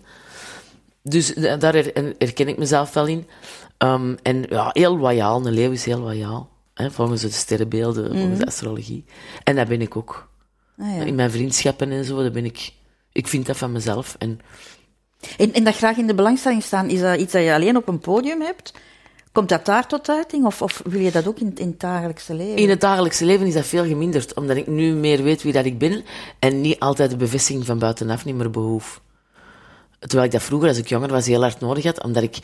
Dus 1.03 1.33
da- 1.33 1.57
daar 1.57 1.73
her- 1.73 2.13
herken 2.17 2.47
ik 2.47 2.57
mezelf 2.57 2.93
wel 2.93 3.07
in. 3.07 3.27
Ehm, 3.77 4.15
en 4.23 4.45
ja, 4.49 4.69
heel 4.73 4.97
loyaal. 4.97 5.45
Een 5.45 5.53
leeuw 5.53 5.71
is 5.71 5.85
heel 5.85 5.99
loyaal. 5.99 6.49
Hè, 6.73 6.91
volgens 6.91 7.21
de 7.21 7.31
sterrenbeelden, 7.31 8.05
volgens 8.17 8.39
de 8.39 8.45
astrologie. 8.45 9.05
En 9.43 9.55
dat 9.55 9.67
ben 9.67 9.81
ik 9.81 9.95
ook. 9.97 10.29
Ah, 10.79 10.95
ja. 10.97 11.03
In 11.03 11.15
mijn 11.15 11.31
vriendschappen 11.31 11.91
en 11.91 12.05
zo, 12.05 12.21
daar 12.21 12.31
ben 12.31 12.45
ik 12.45 12.73
ik 13.11 13.27
vind 13.27 13.45
dat 13.45 13.57
van 13.57 13.71
mezelf. 13.71 14.15
En 14.19 14.39
En, 15.37 15.53
en 15.53 15.63
dat 15.63 15.75
graag 15.75 15.97
in 15.97 16.07
de 16.07 16.15
belangstelling 16.15 16.63
staan, 16.63 16.89
is 16.89 16.99
dat 16.99 17.19
iets 17.19 17.33
dat 17.33 17.43
je 17.43 17.53
alleen 17.53 17.77
op 17.77 17.87
een 17.87 17.99
podium 17.99 18.41
hebt? 18.41 18.73
Komt 19.31 19.49
dat 19.49 19.65
daar 19.65 19.87
tot 19.87 20.09
uiting? 20.09 20.45
Of, 20.45 20.61
of 20.61 20.81
wil 20.85 20.99
je 20.99 21.11
dat 21.11 21.27
ook 21.27 21.39
in, 21.39 21.55
in 21.55 21.67
het 21.67 21.79
dagelijkse 21.79 22.33
leven? 22.33 22.55
in 22.55 22.69
het 22.69 22.81
dagelijkse 22.81 23.25
leven 23.25 23.47
is 23.47 23.53
dat 23.53 23.65
veel 23.65 23.85
geminderd, 23.85 24.33
omdat 24.33 24.57
ik 24.57 24.67
nu 24.67 24.93
meer 24.93 25.23
weet 25.23 25.43
wie 25.43 25.53
dat 25.53 25.65
ik 25.65 25.77
ben 25.77 26.03
en 26.39 26.61
niet 26.61 26.79
altijd 26.79 27.09
de 27.09 27.15
bevestiging 27.15 27.65
van 27.65 27.79
buitenaf 27.79 28.25
niet 28.25 28.35
meer 28.35 28.49
behoef. 28.49 29.01
Terwijl 29.99 30.23
ik 30.23 30.31
dat 30.31 30.43
vroeger, 30.43 30.67
als 30.67 30.77
ik 30.77 30.87
jonger 30.87 31.09
was, 31.09 31.25
heel 31.25 31.41
hard 31.41 31.59
nodig 31.59 31.83
had, 31.83 32.03
omdat 32.03 32.23
ik 32.23 32.37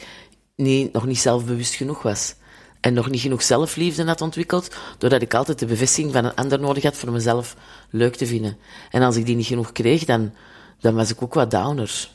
niet, 0.55 0.93
nog 0.93 1.05
niet 1.05 1.19
zelfbewust 1.19 1.73
genoeg 1.73 2.01
was. 2.01 2.35
En 2.79 2.93
nog 2.93 3.09
niet 3.09 3.21
genoeg 3.21 3.43
zelfliefde 3.43 4.03
had 4.03 4.21
ontwikkeld, 4.21 4.75
doordat 4.97 5.21
ik 5.21 5.33
altijd 5.33 5.59
de 5.59 5.65
bevestiging 5.65 6.13
van 6.13 6.25
een 6.25 6.35
ander 6.35 6.59
nodig 6.59 6.83
had 6.83 6.95
voor 6.95 7.11
mezelf 7.11 7.55
leuk 7.89 8.15
te 8.15 8.25
vinden. 8.25 8.57
En 8.91 9.01
als 9.01 9.15
ik 9.15 9.25
die 9.25 9.35
niet 9.35 9.45
genoeg 9.45 9.71
kreeg, 9.71 10.05
dan, 10.05 10.33
dan 10.79 10.95
was 10.95 11.09
ik 11.09 11.21
ook 11.21 11.33
wat 11.33 11.51
downer. 11.51 12.09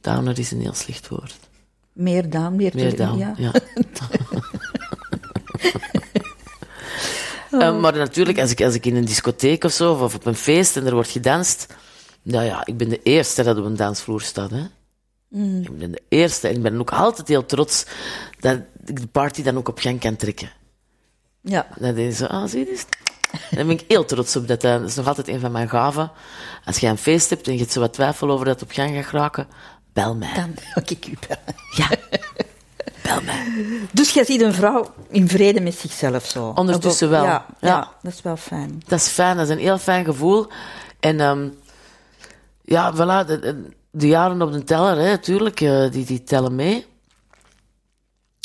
Downer 0.00 0.38
is 0.38 0.50
een 0.50 0.60
heel 0.60 0.74
slecht 0.74 1.08
woord. 1.08 1.36
Meer 1.94 2.30
down, 2.30 2.56
meer, 2.56 2.96
down, 2.96 3.18
ja. 3.18 3.34
ja. 3.36 3.52
Eh, 7.60 7.80
maar 7.80 7.96
natuurlijk, 7.96 8.38
als 8.38 8.50
ik, 8.50 8.60
als 8.60 8.74
ik 8.74 8.86
in 8.86 8.96
een 8.96 9.04
discotheek 9.04 9.64
of 9.64 9.72
zo, 9.72 9.92
of, 9.92 10.14
op 10.14 10.26
een 10.26 10.34
feest 10.34 10.76
en 10.76 10.86
er 10.86 10.94
wordt 10.94 11.10
gedanst, 11.10 11.74
nou 12.22 12.44
ja, 12.44 12.66
ik 12.66 12.76
ben 12.76 12.88
de 12.88 13.02
eerste 13.02 13.42
dat 13.42 13.58
op 13.58 13.64
een 13.64 13.76
dansvloer 13.76 14.20
staat, 14.20 14.50
hè. 14.50 14.64
Ik 15.60 15.78
ben 15.78 15.90
de 15.90 16.02
eerste 16.08 16.48
en 16.48 16.54
ik 16.54 16.62
ben 16.62 16.80
ook 16.80 16.92
altijd 16.92 17.28
heel 17.28 17.46
trots 17.46 17.86
dat 18.40 18.60
ik 18.84 19.00
de 19.00 19.06
party 19.06 19.42
dan 19.42 19.56
ook 19.56 19.68
op 19.68 19.78
gang 19.78 20.00
kan 20.00 20.16
trekken. 20.16 20.50
Ja. 21.40 21.66
Dan 21.78 21.94
denk 21.94 22.10
je 22.10 22.16
zo, 22.16 22.24
ah, 22.24 22.48
zie 22.48 22.58
je 22.58 22.64
dit? 22.64 22.86
Daar 23.50 23.66
ben 23.66 23.70
ik 23.78 23.84
heel 23.88 24.04
trots 24.04 24.36
op. 24.36 24.48
Dat, 24.48 24.60
dat 24.60 24.82
is 24.82 24.94
nog 24.94 25.06
altijd 25.06 25.28
een 25.28 25.40
van 25.40 25.52
mijn 25.52 25.68
gaven. 25.68 26.10
Als 26.64 26.78
je 26.78 26.86
een 26.86 26.98
feest 26.98 27.30
hebt 27.30 27.46
en 27.46 27.52
je 27.52 27.58
hebt 27.58 27.72
zo 27.72 27.80
wat 27.80 27.92
twijfel 27.92 28.30
over 28.30 28.44
dat 28.44 28.60
het 28.60 28.68
op 28.68 28.74
gang 28.74 28.94
gaat 28.94 29.06
geraken, 29.06 29.46
bel 29.94 30.14
mij. 30.14 30.34
Dan 30.34 30.54
ook 30.74 30.90
ik 30.90 31.06
u 31.06 31.14
bellen. 31.28 31.54
Ja, 31.70 31.88
bel 33.02 33.22
mij. 33.22 33.66
Dus 33.92 34.10
jij 34.10 34.24
ziet 34.24 34.40
een 34.40 34.54
vrouw 34.54 34.94
in 35.08 35.28
vrede 35.28 35.60
met 35.60 35.74
zichzelf 35.74 36.26
zo. 36.26 36.52
Ondertussen 36.54 37.10
wel. 37.10 37.24
Ja, 37.24 37.46
ja. 37.60 37.68
Ja. 37.68 37.92
dat 38.02 38.12
is 38.12 38.22
wel 38.22 38.36
fijn. 38.36 38.82
Dat 38.86 38.98
is 38.98 39.08
fijn, 39.08 39.36
dat 39.36 39.48
is 39.48 39.52
een 39.52 39.62
heel 39.62 39.78
fijn 39.78 40.04
gevoel. 40.04 40.46
En 41.00 41.20
ehm, 41.20 41.48
ja, 42.62 42.94
voilà, 42.94 43.26
de, 43.90 44.06
jaren 44.08 44.42
op 44.42 44.52
de 44.52 44.64
teller, 44.64 44.96
hè, 44.96 45.18
tuurlijk, 45.18 45.60
eh, 45.60 45.90
die, 45.90 46.04
die 46.04 46.22
tellen 46.22 46.54
mee. 46.54 46.86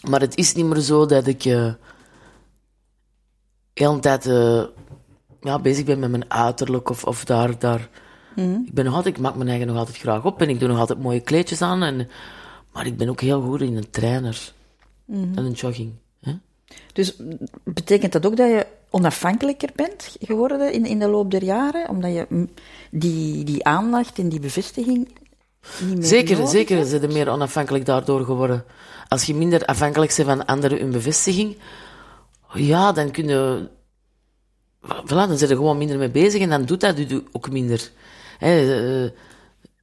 Maar 0.09 0.19
het 0.19 0.37
is 0.37 0.53
niet 0.53 0.65
meer 0.65 0.79
zo 0.79 1.05
dat 1.05 1.27
ik 1.27 1.45
eh 1.45 1.73
heel 3.73 3.93
de 3.93 3.99
tijd 3.99 4.25
eh, 4.25 4.63
ja, 5.41 5.59
bezig 5.59 5.85
ben 5.85 5.99
met 5.99 6.09
mijn 6.09 6.31
uiterlijk 6.31 6.89
of, 6.89 7.03
of 7.03 7.23
daar... 7.23 7.59
daar. 7.59 7.89
Ik, 8.35 8.73
ben 8.73 8.85
nog 8.85 8.95
altijd, 8.95 9.15
ik 9.15 9.21
maak 9.21 9.35
mijn 9.35 9.49
eigen 9.49 9.67
nog 9.67 9.77
altijd 9.77 9.97
graag 9.97 10.25
op 10.25 10.41
en 10.41 10.49
ik 10.49 10.59
doe 10.59 10.67
nog 10.67 10.79
altijd 10.79 11.01
mooie 11.01 11.19
kleedjes 11.19 11.61
aan. 11.61 11.83
En, 11.83 12.09
maar 12.73 12.85
ik 12.85 12.97
ben 12.97 13.09
ook 13.09 13.21
heel 13.21 13.41
goed 13.41 13.61
in 13.61 13.77
een 13.77 13.89
trainer 13.89 14.53
en 15.07 15.37
een 15.37 15.51
jogging. 15.51 15.91
Hè? 16.21 16.33
Dus 16.93 17.17
mm, 17.17 17.37
betekent 17.63 18.11
dat 18.11 18.25
ook 18.25 18.37
dat 18.37 18.49
je 18.49 18.67
onafhankelijker 18.89 19.69
bent 19.75 20.15
geworden 20.19 20.73
in, 20.73 20.85
in 20.85 20.99
de 20.99 21.07
loop 21.07 21.31
der 21.31 21.43
jaren? 21.43 21.89
Omdat 21.89 22.13
je 22.13 22.25
mm, 22.29 22.49
die, 22.91 23.43
die 23.43 23.65
aandacht 23.65 24.19
en 24.19 24.29
die 24.29 24.39
bevestiging 24.39 25.07
niet 25.81 25.97
meer 25.97 26.05
Zeker, 26.05 26.47
zeker 26.47 26.77
hebt? 26.77 26.89
zijn 26.89 27.01
er 27.01 27.11
meer 27.11 27.29
onafhankelijk 27.29 27.85
daardoor 27.85 28.25
geworden. 28.25 28.63
Als 29.07 29.23
je 29.23 29.35
minder 29.35 29.65
afhankelijk 29.65 30.15
bent 30.15 30.27
van 30.27 30.45
anderen 30.45 30.79
hun 30.79 30.91
bevestiging, 30.91 31.57
ja, 32.53 32.91
dan 32.91 33.11
kun 33.11 33.27
je... 33.27 33.67
Voilà, 34.81 35.07
dan 35.27 35.37
zijn 35.37 35.49
er 35.49 35.55
gewoon 35.55 35.77
minder 35.77 35.97
mee 35.97 36.09
bezig 36.09 36.41
en 36.41 36.49
dan 36.49 36.65
doet 36.65 36.81
dat 36.81 36.99
u 36.99 37.23
ook 37.31 37.51
minder. 37.51 37.91
Eh, 38.39 39.01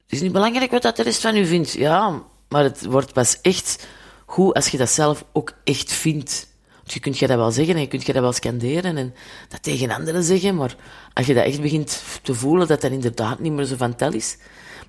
het 0.07 0.15
is 0.15 0.21
niet 0.21 0.31
belangrijk 0.31 0.71
wat 0.71 0.81
dat 0.81 0.95
de 0.95 1.03
rest 1.03 1.21
van 1.21 1.35
u 1.35 1.45
vindt. 1.45 1.71
Ja, 1.71 2.23
maar 2.49 2.63
het 2.63 2.85
wordt 2.85 3.13
pas 3.13 3.41
echt 3.41 3.87
goed 4.25 4.53
als 4.53 4.67
je 4.67 4.77
dat 4.77 4.89
zelf 4.89 5.25
ook 5.33 5.53
echt 5.63 5.91
vindt. 5.91 6.47
Want 6.75 6.93
je 6.93 6.99
kunt 6.99 7.17
je 7.17 7.27
dat 7.27 7.37
wel 7.37 7.51
zeggen 7.51 7.75
en 7.75 7.81
je 7.81 7.87
kunt 7.87 8.05
je 8.05 8.13
dat 8.13 8.21
wel 8.21 8.31
scanderen 8.31 8.97
en 8.97 9.13
dat 9.49 9.63
tegen 9.63 9.91
anderen 9.91 10.23
zeggen, 10.23 10.55
maar 10.55 10.75
als 11.13 11.25
je 11.25 11.33
dat 11.33 11.45
echt 11.45 11.61
begint 11.61 12.03
te 12.21 12.33
voelen, 12.33 12.67
dat 12.67 12.81
dat 12.81 12.91
inderdaad 12.91 13.39
niet 13.39 13.51
meer 13.51 13.65
zo 13.65 13.75
van 13.75 13.95
tel 13.95 14.13
is, 14.13 14.37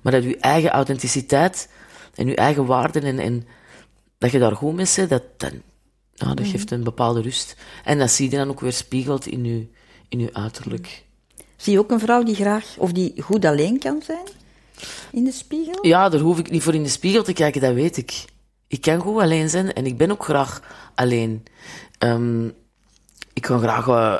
maar 0.01 0.11
dat 0.11 0.23
je 0.23 0.37
eigen 0.37 0.69
authenticiteit 0.69 1.69
en 2.15 2.27
je 2.27 2.35
eigen 2.35 2.65
waarden 2.65 3.03
en, 3.03 3.19
en 3.19 3.47
dat 4.17 4.31
je 4.31 4.39
daar 4.39 4.55
goed 4.55 4.75
mee 4.75 4.87
bent, 4.95 5.09
dat, 5.09 5.23
dan, 5.37 5.61
ja, 6.13 6.33
dat 6.33 6.47
geeft 6.47 6.71
een 6.71 6.83
bepaalde 6.83 7.21
rust. 7.21 7.55
En 7.83 7.99
dat 7.99 8.11
zie 8.11 8.31
je 8.31 8.37
dan 8.37 8.49
ook 8.49 8.59
weer 8.59 8.73
spiegeld 8.73 9.27
in 9.27 9.45
je, 9.45 9.67
in 10.09 10.19
je 10.19 10.33
uiterlijk. 10.33 11.05
Zie 11.59 11.73
je 11.73 11.79
ook 11.79 11.91
een 11.91 11.99
vrouw 11.99 12.23
die 12.23 12.35
graag, 12.35 12.75
of 12.77 12.91
die 12.91 13.21
goed 13.21 13.45
alleen 13.45 13.79
kan 13.79 14.01
zijn? 14.05 14.27
In 15.11 15.23
de 15.23 15.31
spiegel? 15.31 15.85
Ja, 15.85 16.09
daar 16.09 16.19
hoef 16.19 16.39
ik 16.39 16.51
niet 16.51 16.63
voor 16.63 16.73
in 16.73 16.83
de 16.83 16.89
spiegel 16.89 17.23
te 17.23 17.33
kijken, 17.33 17.61
dat 17.61 17.73
weet 17.73 17.97
ik. 17.97 18.25
Ik 18.67 18.81
kan 18.81 18.99
goed 18.99 19.21
alleen 19.21 19.49
zijn 19.49 19.73
en 19.73 19.85
ik 19.85 19.97
ben 19.97 20.11
ook 20.11 20.23
graag 20.23 20.61
alleen. 20.95 21.43
Ehm, 21.97 22.47
ik 23.33 23.45
ga 23.45 23.57
graag 23.57 23.87
eh, 23.87 24.17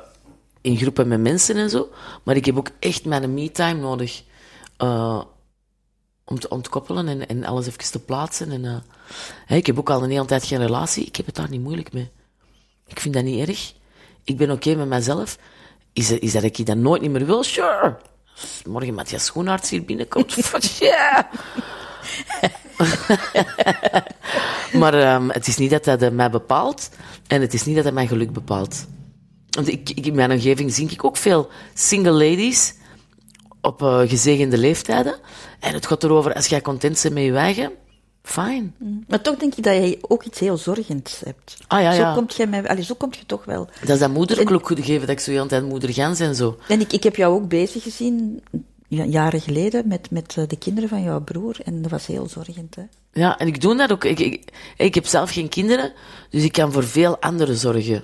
in 0.62 0.78
groepen 0.78 1.08
met 1.08 1.19
mensen 1.19 1.56
en 1.56 1.69
zo, 1.69 1.89
maar 2.23 2.36
ik 2.36 2.45
heb 2.45 2.58
ook 2.58 2.69
echt 2.80 3.06
mijn 3.06 3.34
me-time 3.34 3.80
nodig 3.80 4.23
eh, 4.78 5.23
om 6.25 6.39
te 6.39 6.49
ontkoppelen 6.49 7.08
en, 7.08 7.28
en 7.28 7.43
alles 7.43 7.67
even 7.67 7.91
te 7.91 7.99
plaatsen. 7.99 8.52
En, 8.52 8.65
eh, 9.47 9.58
ik 9.58 9.65
heb 9.65 9.80
ook 9.80 9.89
al 9.89 10.04
een 10.04 10.10
hele 10.12 10.25
tijd 10.25 10.45
geen 10.45 10.60
relatie, 10.60 11.06
ik 11.06 11.15
heb 11.15 11.25
het 11.25 11.36
daar 11.36 11.49
niet 11.49 11.62
moeilijk 11.62 11.93
mee. 11.93 12.12
Ik 12.88 12.99
vind 12.99 13.13
dat 13.13 13.23
niet 13.23 13.47
erg. 13.47 13.73
Ik 14.23 14.38
ben 14.38 14.52
oké 14.52 14.75
met 14.75 14.88
mezelf. 14.88 15.38
Is, 15.93 16.12
is 16.12 16.32
dat 16.32 16.43
ik 16.43 16.65
dat 16.65 16.78
nooit 16.78 17.02
niet 17.02 17.12
meer 17.12 17.25
wil? 17.25 17.43
Sure. 17.43 17.97
Als 18.41 18.62
morgen 18.65 18.93
Matthias 18.93 19.25
Schoenaerts 19.25 19.69
hier 19.69 19.86
binnenkomt, 19.86 20.36
yeah. 20.80 21.23
maar 24.82 24.93
ehm, 24.93 25.30
het 25.30 25.47
is 25.47 25.58
niet 25.58 25.69
dat 25.69 25.84
dat 25.84 26.02
eh, 26.02 26.10
mij 26.10 26.30
bepaalt 26.30 26.89
en 27.28 27.41
het 27.41 27.54
is 27.54 27.65
niet 27.65 27.75
dat 27.75 27.84
dat 27.84 27.93
mijn 27.93 28.08
geluk 28.08 28.34
bepaalt. 28.34 28.88
Want 29.49 29.67
ik, 29.67 29.89
ik, 29.89 30.06
in 30.06 30.15
mijn 30.15 30.32
omgeving 30.32 30.73
zie 30.73 30.89
ik 30.89 31.04
ook 31.04 31.17
veel 31.17 31.49
single 31.73 32.12
ladies 32.12 32.73
op 33.62 33.82
eh, 33.82 33.99
gezegende 33.99 34.58
leeftijden. 34.58 35.15
En 35.60 35.73
het 35.73 35.86
gaat 35.86 36.04
erover, 36.04 36.34
als 36.34 36.47
jij 36.47 36.62
content 36.62 37.02
bent 37.02 37.13
met 37.13 37.23
je 37.23 37.36
eigen, 37.36 37.71
fijn. 38.30 38.76
Maar 39.08 39.22
toch 39.22 39.38
denk 39.38 39.56
ik 39.56 39.63
dat 39.63 39.74
je 39.74 39.98
ook 40.02 40.24
iets 40.24 40.39
heel 40.39 40.58
zorgends 40.58 41.22
hebt. 41.26 41.58
Ah, 41.68 41.82
ja, 41.82 41.94
zo, 41.94 42.02
ja. 42.02 42.13
Komt 42.13 42.36
jij 42.36 42.48
mij, 42.48 42.68
allee, 42.68 42.84
zo 42.84 42.96
komt 42.96 43.15
je 43.15 43.26
toch 43.26 43.46
wel. 43.46 43.65
Dat 43.80 43.89
is 43.89 44.00
dat 44.00 44.10
moederklok 44.10 44.68
gegeven, 44.68 45.08
dat 45.08 45.10
ik 45.10 45.20
zo 45.20 45.42
de 45.42 45.46
tijd 45.46 45.63
moeder 45.63 45.94
Gans 45.94 46.20
en 46.20 46.36
zo. 46.36 46.58
En 46.68 46.80
ik, 46.80 46.94
ik 46.94 47.04
heb 47.04 47.15
jou 47.15 47.34
ook 47.34 47.48
bezig 47.48 47.84
gezien, 47.84 48.44
ja, 48.88 49.04
jaren 49.04 49.42
geleden, 49.42 49.88
met, 49.88 50.12
met 50.12 50.36
eh, 50.38 50.48
de 50.48 50.58
kinderen 50.58 50.89
van 50.89 51.04
jouw 51.04 51.22
broer. 51.22 51.56
En 51.63 51.82
dat 51.82 51.92
was 51.92 52.06
heel 52.06 52.28
zorgend, 52.30 52.76
hè. 52.76 52.84
Ja, 53.13 53.38
en 53.38 53.48
ik 53.48 53.62
doe 53.62 53.76
dat 53.76 53.92
ook. 53.92 54.04
Ik, 54.04 54.20
ik, 54.20 54.44
ik 54.78 54.96
heb 54.96 55.06
zelf 55.06 55.32
geen 55.32 55.50
kinderen, 55.50 55.94
dus 56.30 56.44
ik 56.44 56.52
kan 56.52 56.72
voor 56.72 56.84
veel 56.84 57.20
anderen 57.20 57.56
zorgen. 57.56 58.04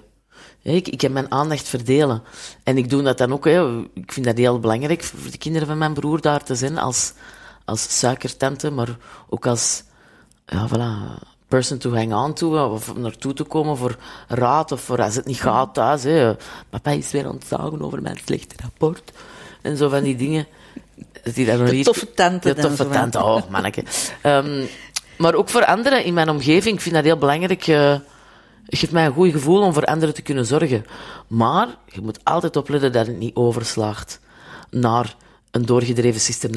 Ik, 0.62 0.88
ik 0.88 1.02
heb 1.02 1.12
mijn 1.12 1.32
aandacht 1.32 1.68
verdelen. 1.68 2.24
En 2.64 2.78
ik 2.78 2.90
doe 2.90 3.02
dat 3.02 3.18
dan 3.18 3.34
ook. 3.34 3.46
Hè. 3.46 3.82
Ik 3.94 4.12
vind 4.12 4.26
dat 4.26 4.38
heel 4.38 4.60
belangrijk 4.60 5.04
voor 5.04 5.32
de 5.32 5.38
kinderen 5.38 5.68
van 5.68 5.78
mijn 5.78 5.94
broer 5.94 6.22
daar 6.22 6.44
te 6.44 6.56
zijn, 6.56 6.78
als, 6.78 7.14
als 7.66 8.00
suikertante, 8.00 8.70
maar 8.72 8.98
ook 9.30 9.48
als 9.48 9.84
ja, 10.46 10.68
voilà, 10.68 11.20
person 11.48 11.78
to 11.78 11.94
hang 11.94 12.14
on 12.14 12.34
to, 12.34 12.74
of 12.74 12.90
om 12.90 13.00
naartoe 13.00 13.34
te 13.34 13.44
komen 13.44 13.78
voor 13.78 13.98
raad, 14.28 14.72
of 14.72 14.82
voor 14.82 15.02
als 15.02 15.16
het 15.16 15.26
niet 15.26 15.42
gaat 15.42 15.74
thuis. 15.74 16.04
Hè. 16.04 16.36
Papa 16.70 16.92
is 16.92 17.12
weer 17.12 17.30
ontzagen 17.30 17.82
over 17.82 18.02
mijn 18.02 18.18
slechte 18.26 18.56
rapport. 18.62 19.12
En 19.62 19.78
zo 19.78 19.90
van 19.90 20.04
die 20.04 20.16
dingen. 20.16 20.48
Die 21.34 21.46
De 21.46 21.82
toffe 21.84 22.14
tante 22.14 22.54
De 22.54 22.62
toffe 22.62 22.90
tante, 22.90 23.24
oh, 23.24 23.50
manneke. 23.50 23.84
Ehm, 24.22 24.66
maar 25.18 25.34
ook 25.34 25.50
voor 25.50 25.66
anderen 25.66 26.04
in 26.04 26.14
mijn 26.14 26.30
omgeving, 26.30 26.76
ik 26.76 26.82
vind 26.82 26.96
dat 26.96 27.04
heel 27.04 27.18
belangrijk. 27.18 27.68
eh, 27.68 27.90
het 28.66 28.80
geeft 28.80 28.92
mij 28.92 29.06
een 29.06 29.14
goed 29.14 29.32
gevoel 29.32 29.62
om 29.62 29.74
voor 29.74 29.86
anderen 29.86 30.16
te 30.16 30.22
kunnen 30.22 30.46
zorgen. 30.46 30.86
Maar 31.28 31.68
je 31.86 32.02
moet 32.02 32.20
altijd 32.24 32.56
opletten 32.56 32.92
dat 32.92 33.08
het 33.08 33.18
niet 33.18 33.36
overslaagt 33.36 34.20
naar 34.70 35.16
een 35.52 35.66
doorgedreven 35.66 36.22
Sister 36.22 36.50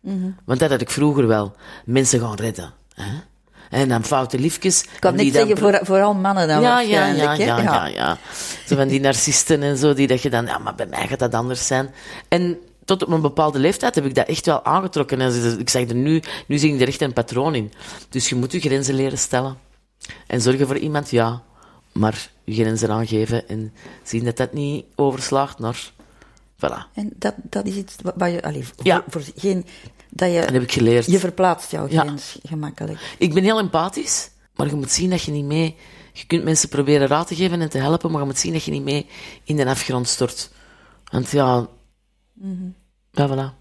Mhm. 0.00 0.30
Want 0.44 0.60
dat 0.60 0.70
had 0.70 0.80
ik 0.80 0.90
vroeger 0.90 1.26
wel. 1.26 1.54
Mensen 1.84 2.20
gaan 2.20 2.34
redden. 2.34 2.72
Hè? 2.94 3.20
En 3.70 3.88
dan 3.88 4.04
foute 4.04 4.38
liefjes. 4.38 4.82
Ik 4.82 5.00
kan 5.00 5.14
niet 5.14 5.34
zeggen, 5.34 5.58
voor, 5.58 5.78
vooral 5.82 6.14
mannen 6.14 6.48
dan 6.48 6.60
ja, 6.60 6.80
ja, 6.80 7.06
ja, 7.06 7.32
ja, 7.32 7.60
ja, 7.60 7.86
ja. 7.86 8.18
Zo 8.66 8.76
van 8.76 8.88
die 8.88 9.00
narcisten 9.00 9.62
en 9.62 9.76
zo, 9.76 9.94
die 9.94 10.06
dat 10.06 10.22
je 10.22 10.30
dan, 10.30 10.46
ja, 10.46 10.58
maar 10.58 10.74
bij 10.74 10.86
mij 10.86 11.06
gaat 11.06 11.18
dat 11.18 11.34
anders 11.34 11.66
zijn. 11.66 11.94
En 12.28 12.58
tot 12.84 13.02
op 13.02 13.10
een 13.10 13.20
bepaalde 13.20 13.58
leeftijd 13.58 13.94
heb 13.94 14.04
ik 14.04 14.14
dat 14.14 14.26
echt 14.26 14.46
wel 14.46 14.64
aangetrokken. 14.64 15.20
En 15.20 15.58
ik 15.58 15.68
zeg 15.68 15.88
er 15.88 15.94
nu, 15.94 16.22
nu 16.46 16.58
zie 16.58 16.74
ik 16.74 16.80
er 16.80 16.88
echt 16.88 17.00
een 17.00 17.12
patroon 17.12 17.54
in. 17.54 17.72
Dus 18.08 18.28
je 18.28 18.34
moet 18.34 18.52
je 18.52 18.60
grenzen 18.60 18.94
leren 18.94 19.18
stellen. 19.18 19.56
En 20.26 20.40
zorgen 20.40 20.66
voor 20.66 20.78
iemand, 20.78 21.10
ja. 21.10 21.42
Maar 21.92 22.30
je 22.44 22.54
grenzen 22.54 22.90
aangeven 22.90 23.48
en 23.48 23.72
zien 24.02 24.24
dat 24.24 24.36
dat 24.36 24.52
niet 24.52 24.84
overslaagt 24.94 25.58
naar, 25.58 25.92
voilà. 26.66 26.92
En 26.94 27.10
dat, 27.16 27.34
dat 27.42 27.66
is 27.66 27.74
iets 27.74 27.96
wa- 28.02 28.12
waar 28.16 28.30
je, 28.30 28.42
allee, 28.42 28.64
Ja. 28.82 29.04
voor 29.08 29.22
geen, 29.36 29.64
dat 30.10 30.32
je, 30.32 30.40
Dat 30.40 30.50
heb 30.50 30.62
ik 30.62 30.72
geleerd. 30.72 31.06
je 31.06 31.18
verplaatst 31.18 31.70
jouw 31.70 31.88
Ja. 31.88 32.00
grens 32.02 32.38
gemakkelijk. 32.42 33.14
Ik 33.18 33.34
ben 33.34 33.42
heel 33.42 33.58
empathisch, 33.58 34.30
maar 34.54 34.66
je 34.66 34.74
moet 34.74 34.90
zien 34.90 35.10
dat 35.10 35.22
je 35.22 35.32
niet 35.32 35.44
mee... 35.44 35.76
Je 36.12 36.26
kunt 36.26 36.44
mensen 36.44 36.68
proberen 36.68 37.06
raad 37.08 37.26
te 37.26 37.34
geven 37.34 37.60
en 37.60 37.68
te 37.68 37.78
helpen, 37.78 38.10
maar 38.10 38.20
je 38.20 38.26
moet 38.26 38.38
zien 38.38 38.52
dat 38.52 38.64
je 38.64 38.70
niet 38.70 38.82
mee 38.82 39.06
in 39.44 39.56
de 39.56 39.66
afgrond 39.66 40.08
stort. 40.08 40.50
Want 41.12 41.30
ja... 41.30 41.68
Ja, 43.12 43.28
voilà. 43.28 43.56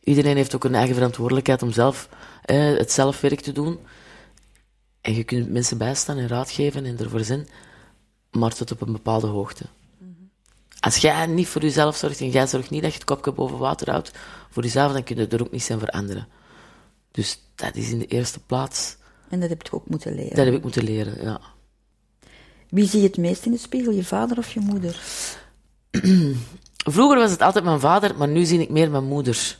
Iedereen 0.00 0.36
heeft 0.36 0.54
ook 0.54 0.64
een 0.64 0.74
eigen 0.74 0.94
verantwoordelijkheid 0.94 1.62
om 1.62 1.72
zelf 1.72 2.08
eh, 2.42 2.58
het 2.76 2.92
zelfwerk 2.92 3.40
te 3.40 3.52
doen. 3.52 3.78
En 5.00 5.14
je 5.14 5.24
kunt 5.24 5.50
mensen 5.50 5.78
bijstaan 5.78 6.16
en 6.18 6.28
raad 6.28 6.50
geven 6.50 6.84
en 6.84 6.98
ervoor 6.98 7.24
zijn, 7.24 7.48
maar 8.30 8.54
tot 8.54 8.70
op 8.72 8.80
een 8.80 8.92
bepaalde 8.92 9.26
hoogte. 9.26 9.64
Als 10.84 10.96
jij 10.96 11.26
niet 11.26 11.48
voor 11.48 11.62
jezelf 11.62 11.96
zorgt 11.96 12.20
en 12.20 12.30
jij 12.30 12.46
zorgt 12.46 12.70
niet 12.70 12.82
dat 12.82 12.90
je 12.90 12.98
het 12.98 13.06
kopje 13.06 13.32
boven 13.32 13.58
water 13.58 13.90
houdt 13.90 14.10
voor 14.50 14.62
jezelf, 14.62 14.92
dan 14.92 15.02
kun 15.02 15.16
je 15.16 15.26
er 15.26 15.42
ook 15.42 15.50
niet 15.50 15.62
zijn 15.62 15.78
voor 15.78 15.88
anderen. 15.88 16.28
Dus 17.10 17.40
dat 17.54 17.76
is 17.76 17.90
in 17.90 17.98
de 17.98 18.06
eerste 18.06 18.40
plaats. 18.40 18.96
En 19.28 19.40
dat 19.40 19.48
heb 19.48 19.62
je 19.62 19.72
ook 19.72 19.88
moeten 19.88 20.14
leren. 20.14 20.36
Dat 20.36 20.44
heb 20.44 20.54
ik 20.54 20.62
moeten 20.62 20.84
leren, 20.84 21.22
ja. 21.22 21.40
Wie 22.68 22.88
zie 22.88 23.00
je 23.00 23.06
het 23.06 23.16
meest 23.16 23.44
in 23.46 23.52
de 23.52 23.58
spiegel, 23.58 23.92
je 23.92 24.04
vader 24.04 24.38
of 24.38 24.52
je 24.52 24.60
moeder? 24.60 25.00
Vroeger 26.96 27.18
was 27.18 27.30
het 27.30 27.42
altijd 27.42 27.64
mijn 27.64 27.80
vader, 27.80 28.16
maar 28.16 28.28
nu 28.28 28.44
zie 28.44 28.60
ik 28.60 28.70
meer 28.70 28.90
mijn 28.90 29.04
moeder. 29.04 29.58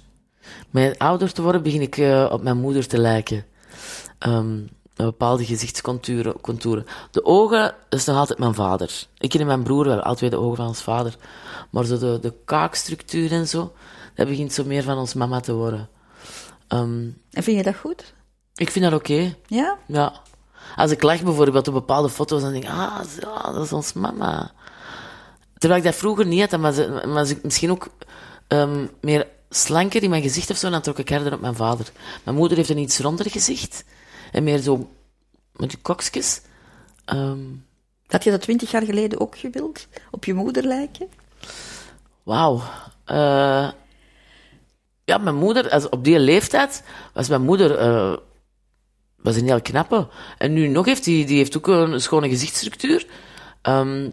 Met 0.70 0.98
ouder 0.98 1.32
te 1.32 1.42
worden 1.42 1.62
begin 1.62 1.80
ik 1.80 1.96
uh, 1.96 2.28
op 2.32 2.42
mijn 2.42 2.58
moeder 2.58 2.86
te 2.86 2.98
lijken. 2.98 3.44
Um, 4.26 4.68
met 4.96 5.06
bepaalde 5.06 5.44
gezichtscontouren. 5.44 6.40
Contouren. 6.40 6.86
De 7.10 7.24
ogen, 7.24 7.74
dat 7.88 7.98
is 8.00 8.04
nog 8.04 8.16
altijd 8.16 8.38
mijn 8.38 8.54
vader. 8.54 9.06
Ik 9.18 9.34
en 9.34 9.46
mijn 9.46 9.62
broer, 9.62 9.82
we 9.82 9.88
hebben 9.88 10.06
altijd 10.06 10.30
de 10.30 10.38
ogen 10.38 10.56
van 10.56 10.66
ons 10.66 10.82
vader. 10.82 11.16
Maar 11.70 11.84
zo 11.84 11.98
de, 11.98 12.18
de 12.20 12.34
kaakstructuur 12.44 13.32
en 13.32 13.48
zo, 13.48 13.72
dat 14.14 14.28
begint 14.28 14.52
zo 14.52 14.64
meer 14.64 14.82
van 14.82 14.98
ons 14.98 15.14
mama 15.14 15.40
te 15.40 15.54
worden. 15.54 15.88
Um, 16.68 17.22
en 17.30 17.42
vind 17.42 17.56
je 17.56 17.62
dat 17.62 17.76
goed? 17.76 18.14
Ik 18.54 18.70
vind 18.70 18.84
dat 18.84 18.94
oké. 18.94 19.12
Okay. 19.12 19.36
Ja? 19.46 19.78
Ja. 19.86 20.12
Als 20.76 20.90
ik 20.90 21.02
lach 21.02 21.22
bijvoorbeeld 21.22 21.68
op 21.68 21.74
bepaalde 21.74 22.10
foto's, 22.10 22.42
dan 22.42 22.52
denk 22.52 22.64
ik, 22.64 22.70
ah, 22.70 23.00
zo, 23.20 23.52
dat 23.52 23.64
is 23.64 23.72
ons 23.72 23.92
mama. 23.92 24.52
Terwijl 25.58 25.80
ik 25.80 25.86
dat 25.86 25.98
vroeger 25.98 26.26
niet 26.26 26.50
had, 26.50 26.60
maar, 26.60 27.08
maar 27.08 27.32
misschien 27.42 27.70
ook 27.70 27.86
um, 28.48 28.90
meer 29.00 29.26
slanker 29.50 30.02
in 30.02 30.10
mijn 30.10 30.22
gezicht 30.22 30.50
of 30.50 30.56
zo, 30.56 30.70
dan 30.70 30.80
trok 30.80 30.98
ik 30.98 31.08
harder 31.08 31.32
op 31.32 31.40
mijn 31.40 31.54
vader. 31.54 31.92
Mijn 32.24 32.36
moeder 32.36 32.56
heeft 32.56 32.68
een 32.68 32.78
iets 32.78 32.98
ronder 32.98 33.30
gezicht. 33.30 33.84
En 34.34 34.44
meer 34.44 34.58
zo 34.58 34.90
met 35.52 35.70
die 35.70 35.78
kokskes. 35.78 36.40
Um, 37.12 37.66
Had 38.06 38.24
je 38.24 38.30
dat 38.30 38.40
twintig 38.40 38.70
jaar 38.70 38.82
geleden 38.82 39.20
ook 39.20 39.38
gewild? 39.38 39.86
Op 40.10 40.24
je 40.24 40.34
moeder 40.34 40.64
lijken? 40.64 41.08
Wauw. 42.22 42.54
Uh, 43.10 43.70
ja, 45.04 45.18
mijn 45.18 45.34
moeder, 45.34 45.70
als 45.70 45.88
op 45.88 46.04
die 46.04 46.18
leeftijd, 46.18 46.82
was 47.12 47.28
mijn 47.28 47.42
moeder 47.42 47.80
uh, 47.80 48.16
was 49.16 49.36
een 49.36 49.46
heel 49.46 49.62
knappe. 49.62 50.08
En 50.38 50.52
nu 50.52 50.68
nog 50.68 50.86
heeft 50.86 51.04
die, 51.04 51.26
die 51.26 51.36
heeft 51.36 51.56
ook 51.56 51.66
een 51.66 52.00
schone 52.00 52.28
gezichtsstructuur. 52.28 53.06
Um, 53.62 54.12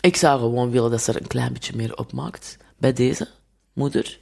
ik 0.00 0.16
zou 0.16 0.40
gewoon 0.40 0.70
willen 0.70 0.90
dat 0.90 1.02
ze 1.02 1.12
er 1.12 1.20
een 1.20 1.26
klein 1.26 1.52
beetje 1.52 1.76
meer 1.76 1.96
op 1.96 2.12
maakt. 2.12 2.56
Bij 2.76 2.92
deze 2.92 3.28
moeder. 3.72 4.18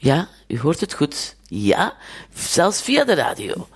Ja, 0.00 0.28
u 0.46 0.60
hoort 0.60 0.80
het 0.80 0.94
goed. 0.94 1.36
Ja, 1.46 1.94
zelfs 2.34 2.82
via 2.82 3.04
de 3.04 3.14
radio. 3.14 3.68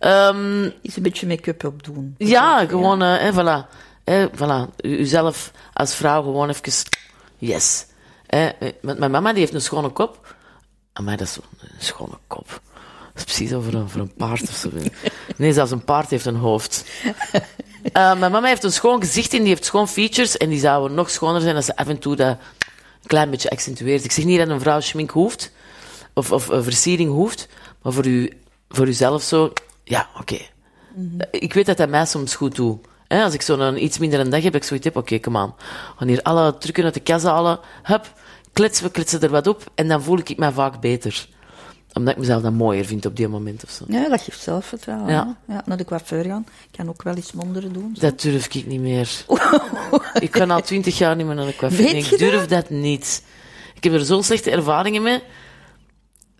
Um, 0.00 0.72
Is 0.82 0.96
een 0.96 1.02
beetje 1.02 1.26
make-up 1.26 1.64
opdoen. 1.64 2.14
Ja, 2.18 2.66
gewoon, 2.66 2.98
ja. 2.98 3.26
Uh, 3.26 3.38
voilà. 3.38 3.68
Eh, 4.04 4.24
voilà. 4.34 4.74
U, 4.76 4.98
uzelf 4.98 5.50
als 5.72 5.94
vrouw 5.94 6.22
gewoon 6.22 6.48
even, 6.48 6.72
yes. 7.38 7.86
Eh, 8.26 8.46
met 8.80 8.98
mijn 8.98 9.10
mama, 9.10 9.30
die 9.30 9.40
heeft 9.40 9.54
een 9.54 9.60
schone 9.60 9.88
kop. 9.88 10.34
Mij, 11.02 11.16
dat 11.16 11.26
is 11.26 11.36
een 11.36 11.68
schone 11.78 12.18
kop. 12.26 12.48
Dat 12.48 13.14
is 13.14 13.24
precies 13.24 13.52
over 13.52 13.74
een, 13.74 13.88
voor 13.88 14.00
een 14.00 14.14
paard 14.14 14.42
of 14.42 14.54
zo. 14.54 14.70
Nee, 15.36 15.52
zelfs 15.52 15.70
een 15.70 15.84
paard 15.84 16.10
heeft 16.10 16.26
een 16.26 16.36
hoofd. 16.36 16.84
Uh, 17.32 17.40
mijn 17.92 18.32
mama 18.32 18.46
heeft 18.46 18.64
een 18.64 18.72
schoon 18.72 19.00
gezicht 19.00 19.32
en 19.32 19.38
die 19.38 19.48
heeft 19.48 19.64
schoon 19.64 19.88
features. 19.88 20.36
En 20.36 20.48
die 20.48 20.58
zouden 20.58 20.96
nog 20.96 21.10
schoner 21.10 21.40
zijn 21.40 21.56
als 21.56 21.64
ze 21.64 21.76
af 21.76 21.88
en 21.88 21.98
toe 21.98 22.16
dat 22.16 22.38
een 23.02 23.08
klein 23.08 23.30
beetje 23.30 23.50
accentueert. 23.50 24.04
Ik 24.04 24.12
zeg 24.12 24.24
niet 24.24 24.38
dat 24.38 24.48
een 24.48 24.60
vrouw 24.60 24.80
schmink 24.80 25.10
hoeft, 25.10 25.52
of, 26.14 26.32
of 26.32 26.44
versiering 26.44 27.10
hoeft, 27.10 27.48
maar 27.82 27.92
voor, 27.92 28.06
u, 28.06 28.32
voor 28.68 28.86
uzelf 28.86 29.22
zo, 29.22 29.52
ja, 29.84 30.08
oké. 30.12 30.20
Okay. 30.20 30.50
Mm 30.94 31.10
-hmm. 31.10 31.20
Ik 31.30 31.52
weet 31.52 31.66
dat 31.66 31.76
dat 31.76 31.88
mij 31.88 32.06
soms 32.06 32.34
goed 32.34 32.56
doet. 32.56 32.86
Als 33.08 33.34
ik 33.34 33.42
zo'n 33.42 33.84
iets 33.84 33.98
minder 33.98 34.20
een 34.20 34.30
dag 34.30 34.42
heb, 34.42 34.54
ik 34.54 34.64
zoiets 34.64 34.84
heb, 34.84 34.96
oké, 34.96 35.04
okay, 35.04 35.20
kom 35.20 35.36
aan. 35.36 35.54
Wanneer 35.98 36.22
alle 36.22 36.58
trucken 36.58 36.84
uit 36.84 36.94
de 36.94 37.00
kast 37.00 37.24
halen, 37.24 37.60
hup, 37.82 38.12
kletsen 38.52 38.84
we, 38.84 38.90
kletsen 38.90 39.20
er 39.20 39.30
wat 39.30 39.46
op, 39.46 39.70
en 39.74 39.88
dan 39.88 40.02
voel 40.02 40.18
ik 40.18 40.38
mij 40.38 40.52
vaak 40.52 40.80
beter 40.80 41.28
omdat 41.92 42.12
ik 42.12 42.18
mezelf 42.18 42.42
dan 42.42 42.54
mooier 42.54 42.84
vind 42.84 43.06
op 43.06 43.16
die 43.16 43.28
moment 43.28 43.64
of 43.64 43.70
zo. 43.70 43.84
Ja, 43.88 44.08
dat 44.08 44.20
geeft 44.20 44.40
zelfvertrouwen. 44.40 45.12
Ja. 45.12 45.36
ja 45.48 45.62
naar 45.66 45.76
de 45.76 45.84
coiffeur 45.84 46.24
gaan. 46.24 46.46
Ik 46.48 46.76
kan 46.76 46.88
ook 46.88 47.02
wel 47.02 47.14
eens 47.14 47.32
monderen 47.32 47.72
doen. 47.72 47.90
Zo. 47.94 48.00
Dat 48.00 48.20
durf 48.20 48.54
ik 48.54 48.66
niet 48.66 48.80
meer. 48.80 49.24
ik 50.20 50.30
kan 50.30 50.50
al 50.50 50.62
twintig 50.62 50.98
jaar 50.98 51.16
niet 51.16 51.26
meer 51.26 51.34
naar 51.34 51.46
de 51.46 51.56
coiffeur. 51.56 51.84
Weet 51.84 52.12
ik 52.12 52.18
durf 52.18 52.40
dat? 52.40 52.48
dat? 52.48 52.70
niet. 52.70 53.22
Ik 53.74 53.84
heb 53.84 53.92
er 53.92 54.04
zo'n 54.04 54.22
slechte 54.22 54.50
ervaringen 54.50 55.02
mee. 55.02 55.22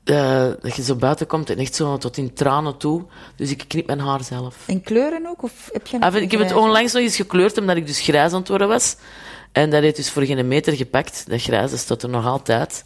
Uh, 0.04 0.50
dat 0.60 0.76
je 0.76 0.82
zo 0.82 0.94
buiten 0.94 1.26
komt 1.26 1.50
en 1.50 1.58
echt 1.58 1.74
zo 1.74 1.96
tot 1.96 2.16
in 2.16 2.34
tranen 2.34 2.76
toe. 2.76 3.04
Dus 3.36 3.50
ik 3.50 3.64
knip 3.68 3.86
mijn 3.86 4.00
haar 4.00 4.24
zelf. 4.24 4.56
En 4.66 4.82
kleuren 4.82 5.26
ook? 5.26 5.42
Of 5.42 5.68
heb 5.72 5.86
je 5.86 6.00
ah, 6.00 6.14
ik 6.14 6.30
heb 6.30 6.40
het 6.40 6.54
onlangs 6.54 6.92
nog 6.92 7.02
eens 7.02 7.16
gekleurd, 7.16 7.58
omdat 7.58 7.76
ik 7.76 7.86
dus 7.86 8.00
grijs 8.00 8.32
aan 8.32 8.38
het 8.38 8.48
worden 8.48 8.68
was. 8.68 8.96
En 9.52 9.70
dat 9.70 9.82
heeft 9.82 9.96
dus 9.96 10.10
voor 10.10 10.22
geen 10.22 10.48
meter 10.48 10.76
gepakt. 10.76 11.24
Dat 11.28 11.42
grijs, 11.42 11.70
dat 11.70 11.80
staat 11.80 12.02
er 12.02 12.08
nog 12.08 12.26
altijd. 12.26 12.84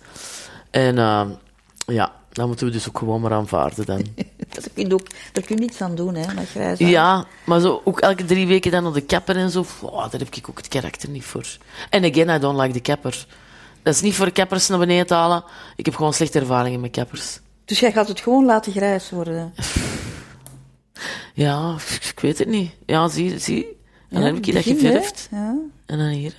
En 0.71 0.97
uh, 0.97 1.27
ja, 1.87 2.13
dat 2.37 2.47
moeten 2.47 2.67
we 2.67 2.73
dus 2.73 2.89
ook 2.89 2.99
gewoon 2.99 3.21
maar 3.21 3.33
aanvaarden 3.33 3.87
dan. 3.87 4.07
daar, 4.55 4.65
kun 4.75 4.89
je 4.89 4.95
ook, 4.95 5.07
daar 5.33 5.45
kun 5.45 5.57
je 5.57 5.63
niets 5.63 5.81
aan 5.81 5.95
doen, 5.95 6.15
hè, 6.15 6.35
met 6.35 6.49
grijs 6.49 6.79
Ja, 6.79 7.25
maar 7.45 7.61
zo 7.61 7.81
ook 7.85 8.01
elke 8.01 8.25
drie 8.25 8.47
weken 8.47 8.71
dan 8.71 8.87
op 8.87 8.95
de 8.95 9.01
kapper 9.01 9.37
en 9.37 9.51
zo. 9.51 9.65
Wow, 9.81 10.11
daar 10.11 10.21
heb 10.21 10.35
ik 10.35 10.49
ook 10.49 10.57
het 10.57 10.69
karakter 10.69 11.09
niet 11.09 11.25
voor. 11.25 11.47
En 11.91 12.05
again, 12.05 12.37
I 12.37 12.39
don't 12.39 12.61
like 12.61 12.73
the 12.73 12.81
kapper. 12.81 13.27
Dat 13.83 13.95
is 13.95 14.01
niet 14.01 14.15
voor 14.15 14.31
kappers 14.31 14.69
naar 14.69 14.79
beneden 14.79 15.07
te 15.07 15.15
halen. 15.15 15.45
Ik 15.77 15.85
heb 15.85 15.95
gewoon 15.95 16.13
slechte 16.13 16.39
ervaringen 16.39 16.81
met 16.81 16.91
kappers. 16.91 17.41
Dus 17.65 17.81
jij 17.81 17.93
gaat 17.93 18.09
het 18.09 18.21
gewoon 18.21 18.45
laten 18.45 18.73
grijs 18.73 19.11
worden? 19.11 19.53
Ja, 21.35 21.77
ik 22.13 22.21
weet 22.21 22.39
het 22.39 22.49
niet. 22.49 22.71
Ja, 22.87 23.09
zie, 23.09 23.39
zie. 23.39 23.67
En 24.09 24.21
dan 24.21 24.23
heb 24.23 24.37
ik 24.37 24.55
dat 24.55 24.63
geverfd. 24.63 25.29
Ja. 25.31 25.57
En 25.87 25.99
dan 25.99 26.07
hier. 26.07 26.35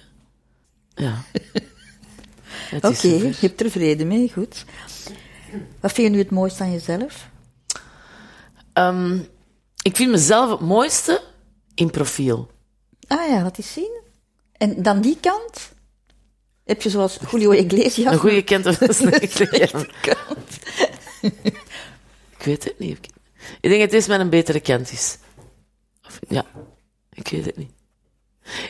Ja. 0.96 1.14
Oké, 2.76 2.88
okay, 2.88 3.12
je 3.12 3.34
hebt 3.40 3.62
er 3.62 3.72
vrede 3.72 4.06
mee, 4.06 4.32
goed. 4.34 4.66
Wat 5.80 5.92
vind 5.92 6.08
je 6.08 6.14
nu 6.14 6.20
het 6.20 6.32
mooiste 6.32 6.64
aan 6.64 6.72
jezelf? 6.72 7.30
Um, 8.74 9.28
ik 9.82 9.96
vind 9.96 10.12
mezelf 10.12 10.50
het 10.50 10.60
mooiste 10.60 11.22
in 11.76 11.92
profiel. 11.92 12.52
Ah 13.08 13.28
ja, 13.30 13.42
laat 13.42 13.58
eens 13.58 13.74
zien. 13.74 14.02
En 14.52 14.84
dan 14.84 15.02
die 15.02 15.18
kant? 15.22 15.72
Heb 16.64 16.82
je 16.82 16.90
zoals 16.90 17.18
Julio 17.32 17.52
Iglesias... 17.52 18.14
Een 18.14 18.20
goede 18.20 18.44
kant 18.44 18.66
of 18.66 18.82
een 18.82 18.94
slechte 19.34 19.92
kant? 20.02 20.60
ik 22.38 22.44
weet 22.44 22.64
het 22.64 22.80
niet. 22.80 23.08
Ik 23.62 23.70
denk 23.70 23.82
dat 23.82 23.92
het 23.92 24.08
met 24.08 24.20
een 24.20 24.30
betere 24.30 24.60
kant 24.60 24.92
is. 24.92 25.18
Of, 26.06 26.20
ja, 26.28 26.46
ik 27.14 27.28
weet 27.28 27.46
het 27.46 27.58
niet. 27.58 27.72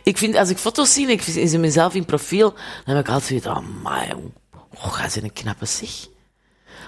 Ik 0.03 0.17
vind, 0.17 0.35
als 0.35 0.49
ik 0.49 0.57
foto's 0.57 0.93
zie 0.93 1.05
en 1.05 1.11
ik 1.11 1.21
zie 1.21 1.57
mezelf 1.57 1.93
in 1.93 2.05
profiel, 2.05 2.53
dan 2.85 2.95
heb 2.95 3.05
ik 3.05 3.11
altijd 3.11 3.27
zoiets 3.27 3.47
oh 3.47 3.83
man, 3.83 4.33
oh, 4.73 4.93
ga 4.93 5.09
ze 5.09 5.23
een 5.23 5.33
knappe 5.33 5.65
zich. 5.65 6.07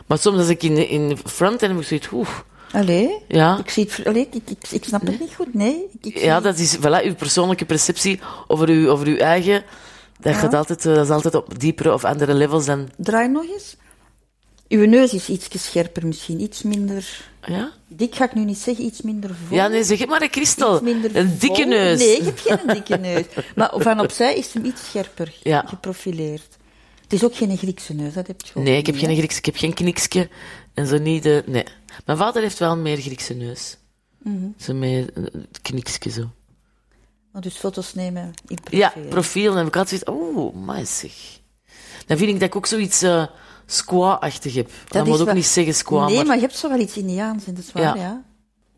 Maar 0.08 0.18
soms 0.18 0.38
als 0.38 0.48
ik 0.48 0.64
in, 0.64 0.90
in 0.90 1.18
front 1.26 1.62
en 1.62 1.70
heb 1.70 1.80
ik 1.80 1.86
zoiets, 1.88 2.08
oeh. 2.12 2.30
Allee? 2.72 3.18
Ja. 3.28 3.58
Ik, 3.58 3.70
zie 3.70 3.90
het, 3.96 4.08
allee, 4.08 4.28
ik, 4.32 4.42
ik, 4.50 4.68
ik 4.72 4.84
snap 4.84 5.02
het 5.06 5.20
niet 5.20 5.36
goed, 5.36 5.54
nee. 5.54 5.86
Ik, 6.02 6.18
ja, 6.20 6.40
dat 6.40 6.58
is 6.58 6.78
voilà, 6.78 7.04
uw 7.06 7.16
persoonlijke 7.16 7.66
perceptie 7.66 8.20
over 8.48 8.70
uw, 8.70 8.90
over 8.90 9.08
uw 9.08 9.18
eigen. 9.18 9.64
Dat, 10.20 10.34
Ja. 10.34 10.40
gaat 10.40 10.54
altijd, 10.54 10.86
eh, 10.86 10.94
dat 10.96 11.06
is 11.06 11.12
altijd 11.12 11.36
op 11.36 11.60
diepere 11.60 11.94
of 11.94 12.04
andere 12.04 12.34
levels 12.34 12.66
dan... 12.66 12.90
Draai 12.98 13.28
nog 13.28 13.44
eens. 13.54 13.76
Uw 14.68 14.86
neus 14.88 15.14
is 15.14 15.30
iets 15.30 15.48
scherper 15.68 16.08
misschien, 16.08 16.42
iets 16.42 16.62
minder... 16.64 17.28
Ja? 17.46 17.72
Dik 17.88 18.16
ga 18.16 18.24
ik 18.26 18.34
nu 18.34 18.44
niet 18.44 18.58
zeggen, 18.58 18.86
iets 18.86 19.02
minder 19.02 19.30
vol. 19.48 19.58
Ja, 19.58 19.68
nee, 19.68 19.84
zeg 19.84 20.00
het 20.00 20.10
maar, 20.10 20.28
Christel. 20.32 20.82
Minder 20.82 21.16
Een 21.16 21.36
dikke 21.40 21.62
vol. 21.62 21.70
neus. 21.72 22.00
Nee, 22.00 22.18
ik 22.18 22.24
heb 22.26 22.40
geen 22.40 22.74
dikke 22.74 22.98
neus. 22.98 23.24
Maar 23.56 23.72
van 23.76 24.00
opzij 24.00 24.36
is 24.36 24.54
hem 24.54 24.66
iets 24.66 24.86
scherper 24.86 25.34
Ja. 25.44 25.64
geprofileerd. 25.68 26.58
Het 27.10 27.18
is 27.20 27.24
ook 27.24 27.36
geen 27.36 27.58
Griekse 27.58 27.94
neus, 27.94 28.14
dat 28.14 28.28
heb 28.28 28.42
je 28.42 28.52
ook 28.56 28.64
Nee, 28.64 28.78
ik 28.78 28.86
heb 28.86 28.98
geen 28.98 29.10
hè? 29.10 29.16
Grieks, 29.16 29.38
ik 29.38 29.46
heb 29.46 29.56
geen 29.56 29.74
knikske. 29.74 30.30
En 30.74 30.88
zo 30.88 30.98
niet 30.98 31.24
de... 31.24 31.44
Nee. 31.46 31.64
Mijn 32.06 32.18
vader 32.18 32.42
heeft 32.42 32.60
wel 32.60 32.78
meer 32.78 32.98
Griekse 32.98 33.34
neus. 33.34 33.78
Mhm. 34.24 34.48
Zo 34.58 34.74
met 34.74 35.12
het 35.16 35.62
knikske 35.62 36.10
zo. 36.10 36.30
Maar 37.32 37.42
dus 37.42 37.56
foto's 37.56 37.94
nemen 37.94 38.34
in 38.48 38.58
profiel. 38.62 38.80
Ja, 38.80 38.94
profiel. 39.10 39.56
Heb 39.56 39.68
ik 39.68 39.76
altijd 39.76 40.06
zoiets... 40.06 41.00
Zeg. 41.00 41.12
Dan 42.06 42.18
vind 42.18 42.30
ik 42.30 42.40
dat 42.40 42.48
ik 42.50 42.56
ook 42.56 42.66
zoiets 42.66 43.04
uh, 43.04 43.26
squaw-achtig 43.66 44.54
heb. 44.54 44.70
Dat, 44.88 45.04
is 45.04 45.10
moet 45.10 45.20
ook 45.20 45.26
wel- 45.26 45.36
niet 45.36 45.46
zeggen 45.46 45.74
squaw, 45.74 46.06
Nee, 46.08 46.16
maar... 46.16 46.26
maar 46.26 46.36
je 46.36 46.42
hebt 46.42 46.58
zo 46.58 46.70
wel 46.70 46.80
iets 46.80 46.98
Indiaans 46.98 47.46
in, 47.46 47.54
dat 47.54 47.64
is 47.64 47.72
waar, 47.72 47.84
Ja. 47.84 47.96
ja. 47.96 48.24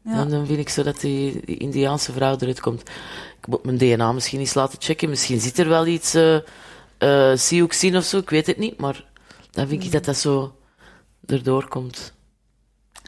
ja. 0.04 0.16
Dan, 0.16 0.30
dan 0.30 0.46
vind 0.46 0.60
ik 0.60 0.70
zo 0.70 0.84
dat 0.84 1.00
die, 1.00 1.42
die 1.46 1.58
Indiaanse 1.58 2.12
vrouw 2.12 2.36
eruit 2.40 2.60
komt. 2.60 2.82
Ik 3.40 3.48
moet 3.48 3.64
mijn 3.64 3.78
DNA 3.78 4.12
misschien 4.12 4.40
eens 4.40 4.54
laten 4.54 4.82
checken. 4.82 5.10
Misschien 5.10 5.40
zit 5.40 5.60
er 5.60 5.68
wel 5.68 5.86
iets 5.86 6.16
uh, 6.16 6.38
uh, 7.04 7.36
Sioux 7.36 7.84
in 7.84 7.98
of 7.98 8.04
zo. 8.04 8.18
Ik 8.18 8.30
weet 8.30 8.48
het 8.48 8.58
niet. 8.58 8.78
Maar 8.78 9.06
dan 9.52 9.68
vind 9.68 9.84
ik 9.84 9.92
dat 9.92 10.06
dat 10.06 10.18
zo 10.18 10.56
erdoor 11.26 11.68
komt. 11.68 12.14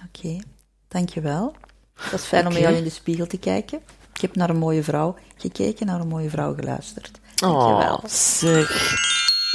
Oké, 0.07 0.39
dankjewel. 0.87 1.55
Het 1.93 2.11
was 2.11 2.23
fijn 2.23 2.47
om 2.47 2.53
met 2.53 2.61
jou 2.61 2.75
in 2.75 2.83
de 2.83 2.89
spiegel 2.89 3.27
te 3.27 3.37
kijken. 3.37 3.81
Ik 4.13 4.21
heb 4.21 4.35
naar 4.35 4.49
een 4.49 4.57
mooie 4.57 4.83
vrouw 4.83 5.15
gekeken, 5.37 5.85
naar 5.85 5.99
een 5.99 6.07
mooie 6.07 6.29
vrouw 6.29 6.53
geluisterd. 6.55 7.19
Dankjewel. 7.35 7.95
Oh, 7.95 8.05
zeg. 8.05 8.67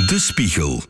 De 0.06 0.18
Spiegel. 0.18 0.82